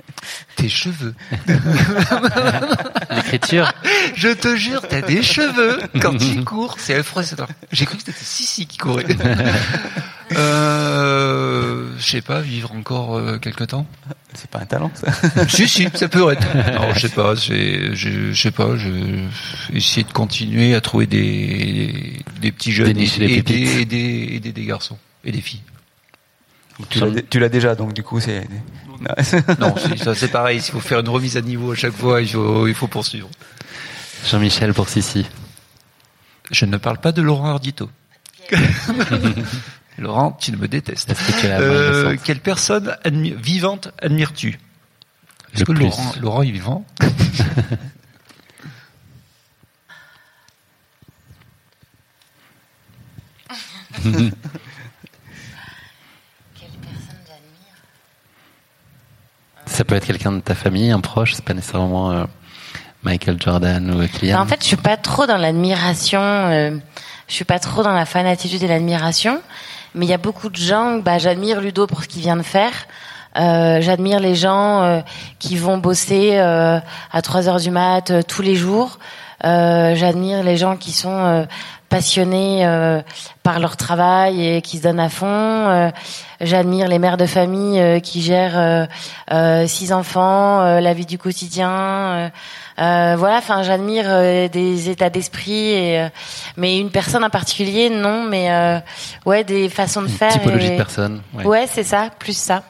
[0.57, 1.15] Tes cheveux.
[3.11, 3.73] L'écriture.
[4.15, 6.77] Je te jure, t'as des cheveux quand tu cours.
[6.79, 7.23] C'est affreux.
[7.73, 9.05] J'ai cru que c'était Sissi qui courait.
[10.37, 13.87] Euh, je sais pas, vivre encore euh, quelque temps.
[14.35, 15.11] C'est pas un talent, ça.
[15.49, 16.55] si, si, ça peut être.
[16.55, 17.35] Non, je sais pas.
[17.35, 18.77] Je, sais pas.
[18.77, 19.25] Je
[19.73, 24.99] essayer de continuer à trouver des, des petits jeunes et, et, des, des, des, garçons
[25.25, 25.63] et des filles.
[26.91, 28.47] Tu l'as déjà, donc du coup, c'est.
[29.61, 29.75] non,
[30.15, 30.61] c'est pareil.
[30.61, 33.29] S'il faut faire une remise à niveau à chaque fois, il faut, il faut poursuivre.
[34.27, 35.27] Jean-Michel pour Sissi.
[36.51, 37.91] Je ne parle pas de Laurent Ardito.
[39.99, 41.13] Laurent, tu ne me détestes.
[41.45, 44.59] Euh, quelle personne vivante admires-tu?
[45.55, 46.85] Est-ce que Laurent, Laurent est vivant?
[59.69, 62.25] Ça peut être quelqu'un de ta famille, un proche, c'est pas nécessairement euh,
[63.03, 64.37] Michael Jordan ou Kylian.
[64.37, 66.21] Bah, en fait, je suis pas trop dans l'admiration.
[66.21, 66.71] Euh,
[67.29, 69.41] je suis pas trop dans la fanatitude et l'admiration,
[69.95, 70.99] mais il y a beaucoup de gens.
[70.99, 72.73] Bah, j'admire Ludo pour ce qu'il vient de faire.
[73.37, 75.03] Euh, j'admire les gens
[75.39, 78.99] qui vont bosser à 3 heures du mat tous les jours.
[79.43, 81.47] j'admire les gens qui sont
[81.91, 82.67] passionnés
[83.43, 85.93] par leur travail et qui se donnent à fond.
[86.41, 88.89] J'admire les mères de famille qui gèrent
[89.67, 92.31] six enfants, la vie du quotidien.
[92.79, 96.09] Euh, voilà, enfin, j'admire euh, des états d'esprit, et, euh,
[96.57, 98.81] mais une personne en particulier, non, mais
[99.27, 100.33] ouais, des façons de une faire.
[100.33, 101.23] Typologie de personne.
[101.45, 102.63] Ouais, c'est ça, plus ça.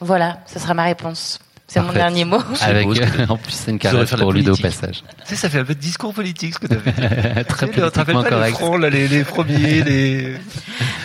[0.00, 1.38] Voilà, ce sera ma réponse.
[1.66, 2.40] C'est mon dernier mot.
[2.62, 2.88] Avec,
[3.28, 5.04] en plus, c'est une caresse pour Ludo au passage.
[5.20, 7.44] Tu sais, ça fait un peu de discours politique, ce que tu as fait.
[7.44, 8.60] Très politiquement correct.
[8.90, 10.34] Les, les, premiers, les...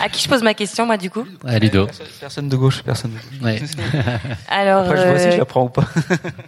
[0.00, 1.88] À qui je pose ma question, moi, du coup À Ludo.
[2.20, 3.42] Personne de gauche, personne de gauche.
[3.42, 3.62] Ouais.
[4.48, 5.84] Alors, Après, je vois si je la prends ou pas.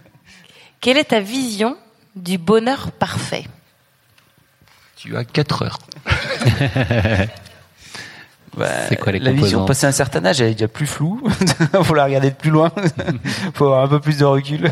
[0.81, 1.77] quelle est ta vision
[2.15, 3.45] du bonheur parfait?
[4.95, 5.79] Tu as 4 heures.
[8.57, 11.21] Bah, c'est quoi les la vision passé un certain âge, elle est déjà plus floue.
[11.83, 12.71] faut la regarder de plus loin.
[13.53, 14.71] faut avoir un peu plus de recul.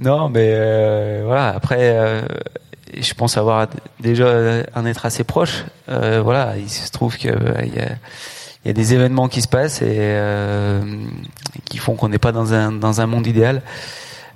[0.00, 1.48] non, mais euh, voilà.
[1.48, 2.22] Après, euh,
[3.00, 3.68] je pense avoir
[4.00, 5.64] déjà un être assez proche.
[5.88, 7.28] Euh, voilà, il se trouve que
[7.64, 10.18] il y a, y des événements qui se passent et
[11.64, 13.62] qui font qu'on n'est pas dans un dans un monde idéal.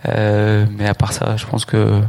[0.08, 2.00] Euh, mais à part ça, je pense que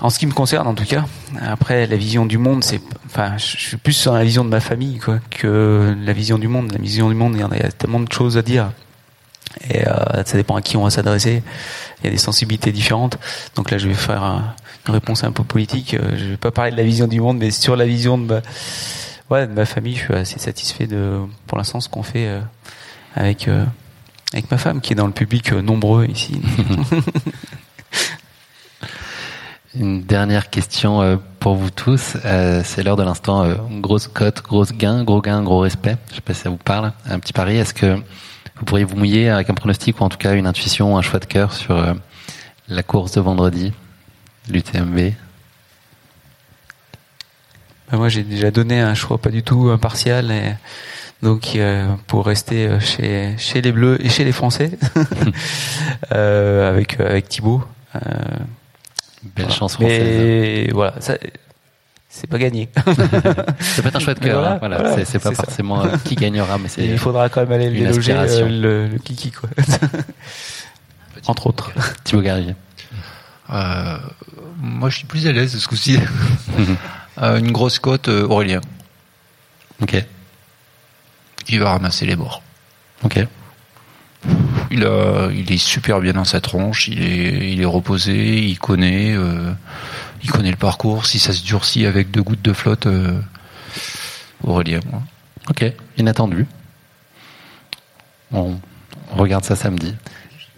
[0.00, 1.04] en ce qui me concerne, en tout cas,
[1.40, 4.60] après la vision du monde, c'est, enfin, je suis plus sur la vision de ma
[4.60, 6.72] famille, quoi, que la vision du monde.
[6.72, 8.72] La vision du monde, il y en a, tellement de choses à dire,
[9.68, 11.42] et euh, ça dépend à qui on va s'adresser.
[12.00, 13.18] Il y a des sensibilités différentes.
[13.54, 14.22] Donc là, je vais faire
[14.86, 15.94] une réponse un peu politique.
[15.94, 18.40] Euh, je vais pas parler de la vision du monde, mais sur la vision de
[19.30, 22.28] ma, de ma famille, je suis assez satisfait de, pour l'instant, ce qu'on fait
[23.14, 23.48] avec
[24.34, 26.40] avec ma femme qui est dans le public euh, nombreux ici.
[29.76, 32.16] Une dernière question euh, pour vous tous.
[32.24, 33.48] Euh, c'est l'heure de l'instant
[33.80, 35.96] grosse cote, grosse gain, gros gain, gros respect.
[36.10, 36.92] Je sais pas si ça vous parle.
[37.08, 37.56] Un petit pari.
[37.56, 37.96] Est-ce que
[38.56, 41.20] vous pourriez vous mouiller avec un pronostic ou en tout cas une intuition, un choix
[41.20, 41.94] de cœur sur
[42.68, 43.72] la course de vendredi,
[44.48, 45.12] l'UTMB
[47.90, 50.54] ben Moi, j'ai déjà donné un choix pas du tout impartial et
[51.22, 54.72] donc euh, pour rester euh, chez chez les Bleus et chez les Français
[56.12, 57.62] euh, avec avec Thibaut.
[59.36, 60.02] Belle chance française.
[60.02, 61.16] Mais voilà, ça,
[62.14, 62.68] c'est pas gagné.
[62.76, 64.46] ça peut être un chouette cœur.
[64.46, 66.84] Hein, voilà, c'est pas forcément qui gagnera, mais c'est.
[66.84, 68.14] Il faudra quand même aller le déloger
[68.48, 69.48] le, le, kiki quoi.
[71.26, 71.72] Entre autres.
[72.04, 72.54] Thibaut Garrier.
[73.48, 75.98] moi, je suis plus à l'aise ce coup-ci.
[77.18, 78.60] une grosse cote, Aurélien.
[79.82, 80.04] Ok
[81.48, 82.42] il va ramasser les morts.
[83.02, 83.18] Ok.
[84.70, 88.58] Il, a, il est super bien dans sa tronche, il est, il est reposé, il
[88.58, 89.52] connaît, euh,
[90.24, 91.06] il connaît le parcours.
[91.06, 93.20] Si ça se durcit avec deux gouttes de flotte, euh,
[94.42, 95.02] Aurélien, moi.
[95.48, 95.64] Ok,
[95.98, 96.46] inattendu.
[98.32, 98.58] On
[99.16, 99.94] regarde ça samedi.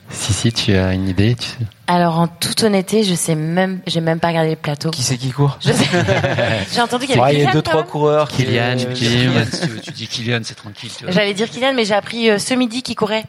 [0.09, 1.49] Si, si, tu as une idée tu...
[1.89, 4.91] Alors, en toute honnêteté, je sais même, j'ai même pas regardé le plateau.
[4.91, 5.59] Qui c'est qui court
[6.73, 7.43] J'ai entendu qu'il y avait Kylian.
[7.43, 8.29] Il y a deux, trois coureurs.
[8.29, 9.45] Kylian, Kylian, Kylian.
[9.83, 10.91] tu, dis Kylian, c'est tranquille.
[11.09, 13.25] J'allais dire Kylian, mais j'ai appris euh, ce midi qu'il courait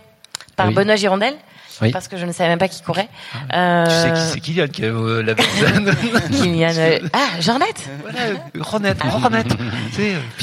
[0.56, 1.36] par Benoît Girondel.
[1.82, 1.92] Oui.
[1.92, 3.10] Parce que je ne savais même pas qui courait.
[3.54, 3.86] Euh...
[3.86, 5.36] Tu sais qui c'est Kylian qui a euh, la
[6.32, 6.72] Kylian.
[6.78, 7.00] Euh...
[7.14, 8.20] Ah, Jornette Voilà,
[8.60, 9.10] Ronette, ah.
[9.10, 9.48] Ronette.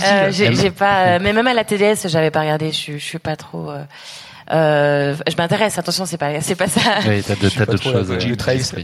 [0.05, 2.72] euh, j'ai pas, mais même à la TDS, j'avais pas regardé.
[2.72, 3.72] Je, je suis pas trop.
[4.53, 6.80] Euh, je m'intéresse, attention, c'est pas, c'est pas ça.
[7.07, 7.34] Oui, t'as
[7.64, 8.11] d'autres choses.
[8.11, 8.82] Euh,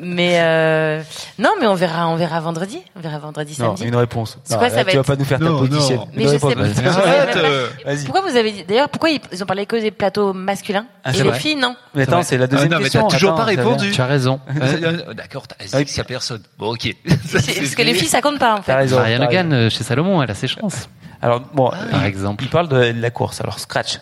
[0.00, 1.02] mais euh,
[1.38, 3.88] non, mais on verra, on verra vendredi, on verra vendredi non, samedi.
[3.88, 4.38] une réponse.
[4.44, 6.08] C'est quoi, ça va tu vas vas pas nous faire ta position.
[6.14, 6.48] Mais je sais pas.
[8.04, 11.32] Pourquoi vous avez, d'ailleurs, pourquoi ils ont parlé que des plateaux masculins ah, et les
[11.34, 13.06] filles, non Mais attends, c'est la deuxième ah, non, question.
[13.06, 13.90] Mais toujours pas répondu.
[13.90, 14.40] Tu as raison.
[15.14, 16.42] D'accord, t'as dit personne.
[16.58, 16.94] Bon, ok.
[17.32, 18.72] Parce que les filles, ça compte pas en fait.
[18.72, 20.88] Marianne Hogan chez Salomon, elle a ses chances.
[21.20, 23.40] Alors bon, par exemple, il parle de la course.
[23.40, 23.98] Alors scratch.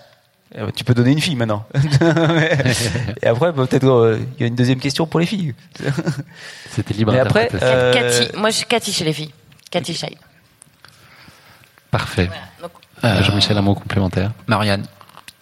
[0.55, 1.64] Ben, tu peux donner une fille maintenant.
[3.22, 5.55] et après, peut-être euh, il y a une deuxième question pour les filles.
[6.70, 7.12] C'était libre.
[7.12, 7.92] Mais après, euh...
[7.92, 9.32] Cathy, moi je suis Cathy chez les filles.
[9.70, 10.16] Cathy Shine.
[11.90, 12.28] Parfait.
[13.05, 14.32] Euh, Jean-Michel, un mot complémentaire.
[14.48, 14.84] Marianne.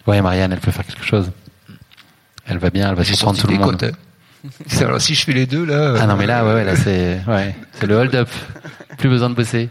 [0.06, 1.30] Ouais, Marianne, elle peut faire quelque chose.
[2.46, 3.78] Elle va bien, elle va surprendre tout le monde.
[3.78, 3.94] Côtes,
[4.80, 5.96] Alors si je fais les deux là.
[6.00, 8.28] Ah non mais là, ouais, ouais là c'est, ouais, c'est le hold-up.
[8.98, 9.68] Plus besoin de bosser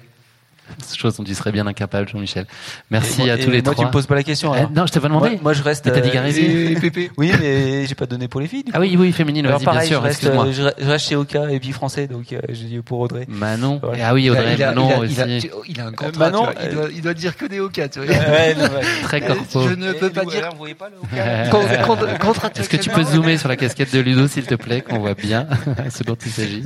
[0.98, 2.46] chose dont tu serais bien incapable, Jean-Michel.
[2.92, 3.76] Merci à tous les moi, trois.
[3.76, 4.54] Moi, tu me poses pas la question.
[4.54, 5.40] Euh, non, je t'ai pas demandé.
[5.42, 5.86] Moi, je reste.
[5.86, 6.78] T'as dit Garésie
[7.18, 8.66] Oui, mais j'ai pas donné pour les filles.
[8.74, 10.02] Ah oui, oui, féminine, vas-y, bien sûr.
[10.02, 13.00] Je reste, euh, je reste chez Oka et puis français, donc euh, j'ai dit pour
[13.00, 13.26] Audrey.
[13.28, 13.82] Manon.
[14.02, 15.14] Ah oui, Audrey, il a, Manon il a, aussi.
[15.14, 16.12] Il a, il a un contrat.
[16.18, 18.16] Manon, il, doit, il doit dire que des Oka, tu vois.
[19.04, 19.68] Très corpo.
[19.68, 20.50] Je ne peux pas dire.
[20.52, 24.28] Vous voyez pas le Oka Est-ce que tu peux zoomer sur la casquette de Ludo,
[24.28, 25.48] s'il te plaît, qu'on voit bien
[25.90, 26.64] ce dont il s'agit?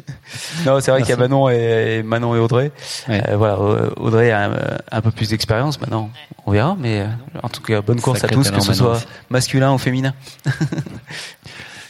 [0.65, 2.71] Non, c'est vrai qu'il y a Manon et Manon et Audrey.
[3.07, 3.57] Voilà,
[3.97, 4.49] Audrey a
[4.91, 6.09] un peu plus d'expérience maintenant.
[6.45, 7.07] On verra, mais euh,
[7.43, 10.13] en tout cas, bonne course à tous, que ce soit masculin ou féminin.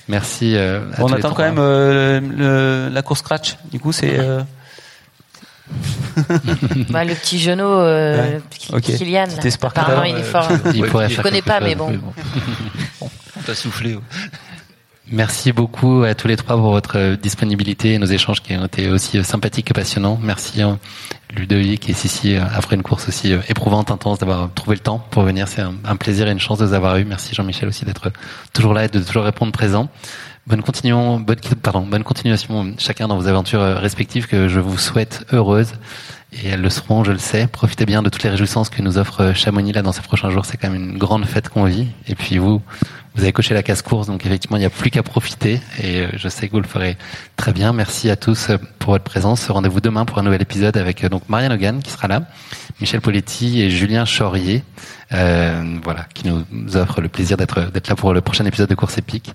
[0.08, 0.56] Merci.
[0.56, 3.58] Euh, on attend quand même euh, la course scratch.
[3.72, 4.20] Du coup, c'est.
[4.20, 4.42] Euh...
[6.90, 8.40] bah, le petit genou, euh,
[8.74, 8.82] ouais.
[8.82, 9.28] Kylian.
[9.62, 10.50] Apparemment, il est fort.
[10.74, 11.92] Il pourrait Je connais pas, mais bon.
[13.00, 13.10] bon.
[13.38, 13.98] On t'a soufflé.
[15.14, 18.90] Merci beaucoup à tous les trois pour votre disponibilité et nos échanges qui ont été
[18.90, 20.18] aussi sympathiques et passionnants.
[20.22, 20.62] Merci
[21.36, 25.50] Ludovic et Sissi après une course aussi éprouvante, intense, d'avoir trouvé le temps pour venir.
[25.50, 27.04] C'est un, plaisir et une chance de vous avoir eu.
[27.04, 28.10] Merci Jean-Michel aussi d'être
[28.54, 29.90] toujours là et de toujours répondre présent.
[30.48, 35.26] Bonne, continuation, bonne, pardon, bonne continuation chacun dans vos aventures respectives que je vous souhaite
[35.34, 35.74] heureuses.
[36.34, 37.48] Et elles le seront, je le sais.
[37.48, 40.46] Profitez bien de toutes les réjouissances que nous offre Chamonix là dans ces prochains jours.
[40.46, 41.88] C'est quand même une grande fête qu'on vit.
[42.08, 42.62] Et puis vous,
[43.16, 45.60] vous avez coché la casse-course, donc effectivement, il n'y a plus qu'à profiter.
[45.84, 46.98] Et je sais que vous le ferez
[47.36, 47.74] très bien.
[47.74, 49.50] Merci à tous pour votre présence.
[49.50, 52.22] Rendez-vous demain pour un nouvel épisode avec donc Marianne Hogan qui sera là,
[52.80, 54.64] Michel Poletti et Julien Chaurier,
[55.12, 56.46] euh, voilà, qui nous
[56.78, 59.34] offrent le plaisir d'être d'être là pour le prochain épisode de Course épique.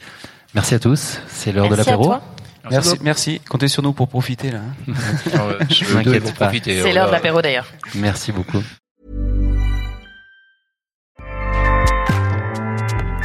[0.55, 1.20] Merci à tous.
[1.28, 2.14] C'est l'heure de l'apéro.
[2.70, 3.40] Merci, merci.
[3.48, 4.60] Comptez sur nous pour profiter là.
[4.88, 5.58] Hein.
[5.70, 6.50] je m'inquiète pas.
[6.62, 7.66] C'est l'heure de l'apéro d'ailleurs.
[7.94, 8.62] Merci beaucoup.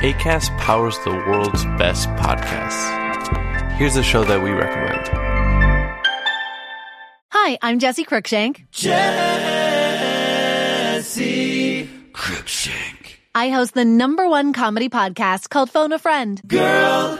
[0.03, 2.89] ACAST powers the world's best podcasts.
[3.77, 5.09] Here's a show that we recommend.
[7.29, 8.65] Hi, I'm Jesse Cruikshank.
[8.71, 8.99] Jesse
[12.13, 13.17] Cruikshank.
[13.33, 16.41] I host the number one comedy podcast called Phone a Friend.
[16.47, 17.19] Girl.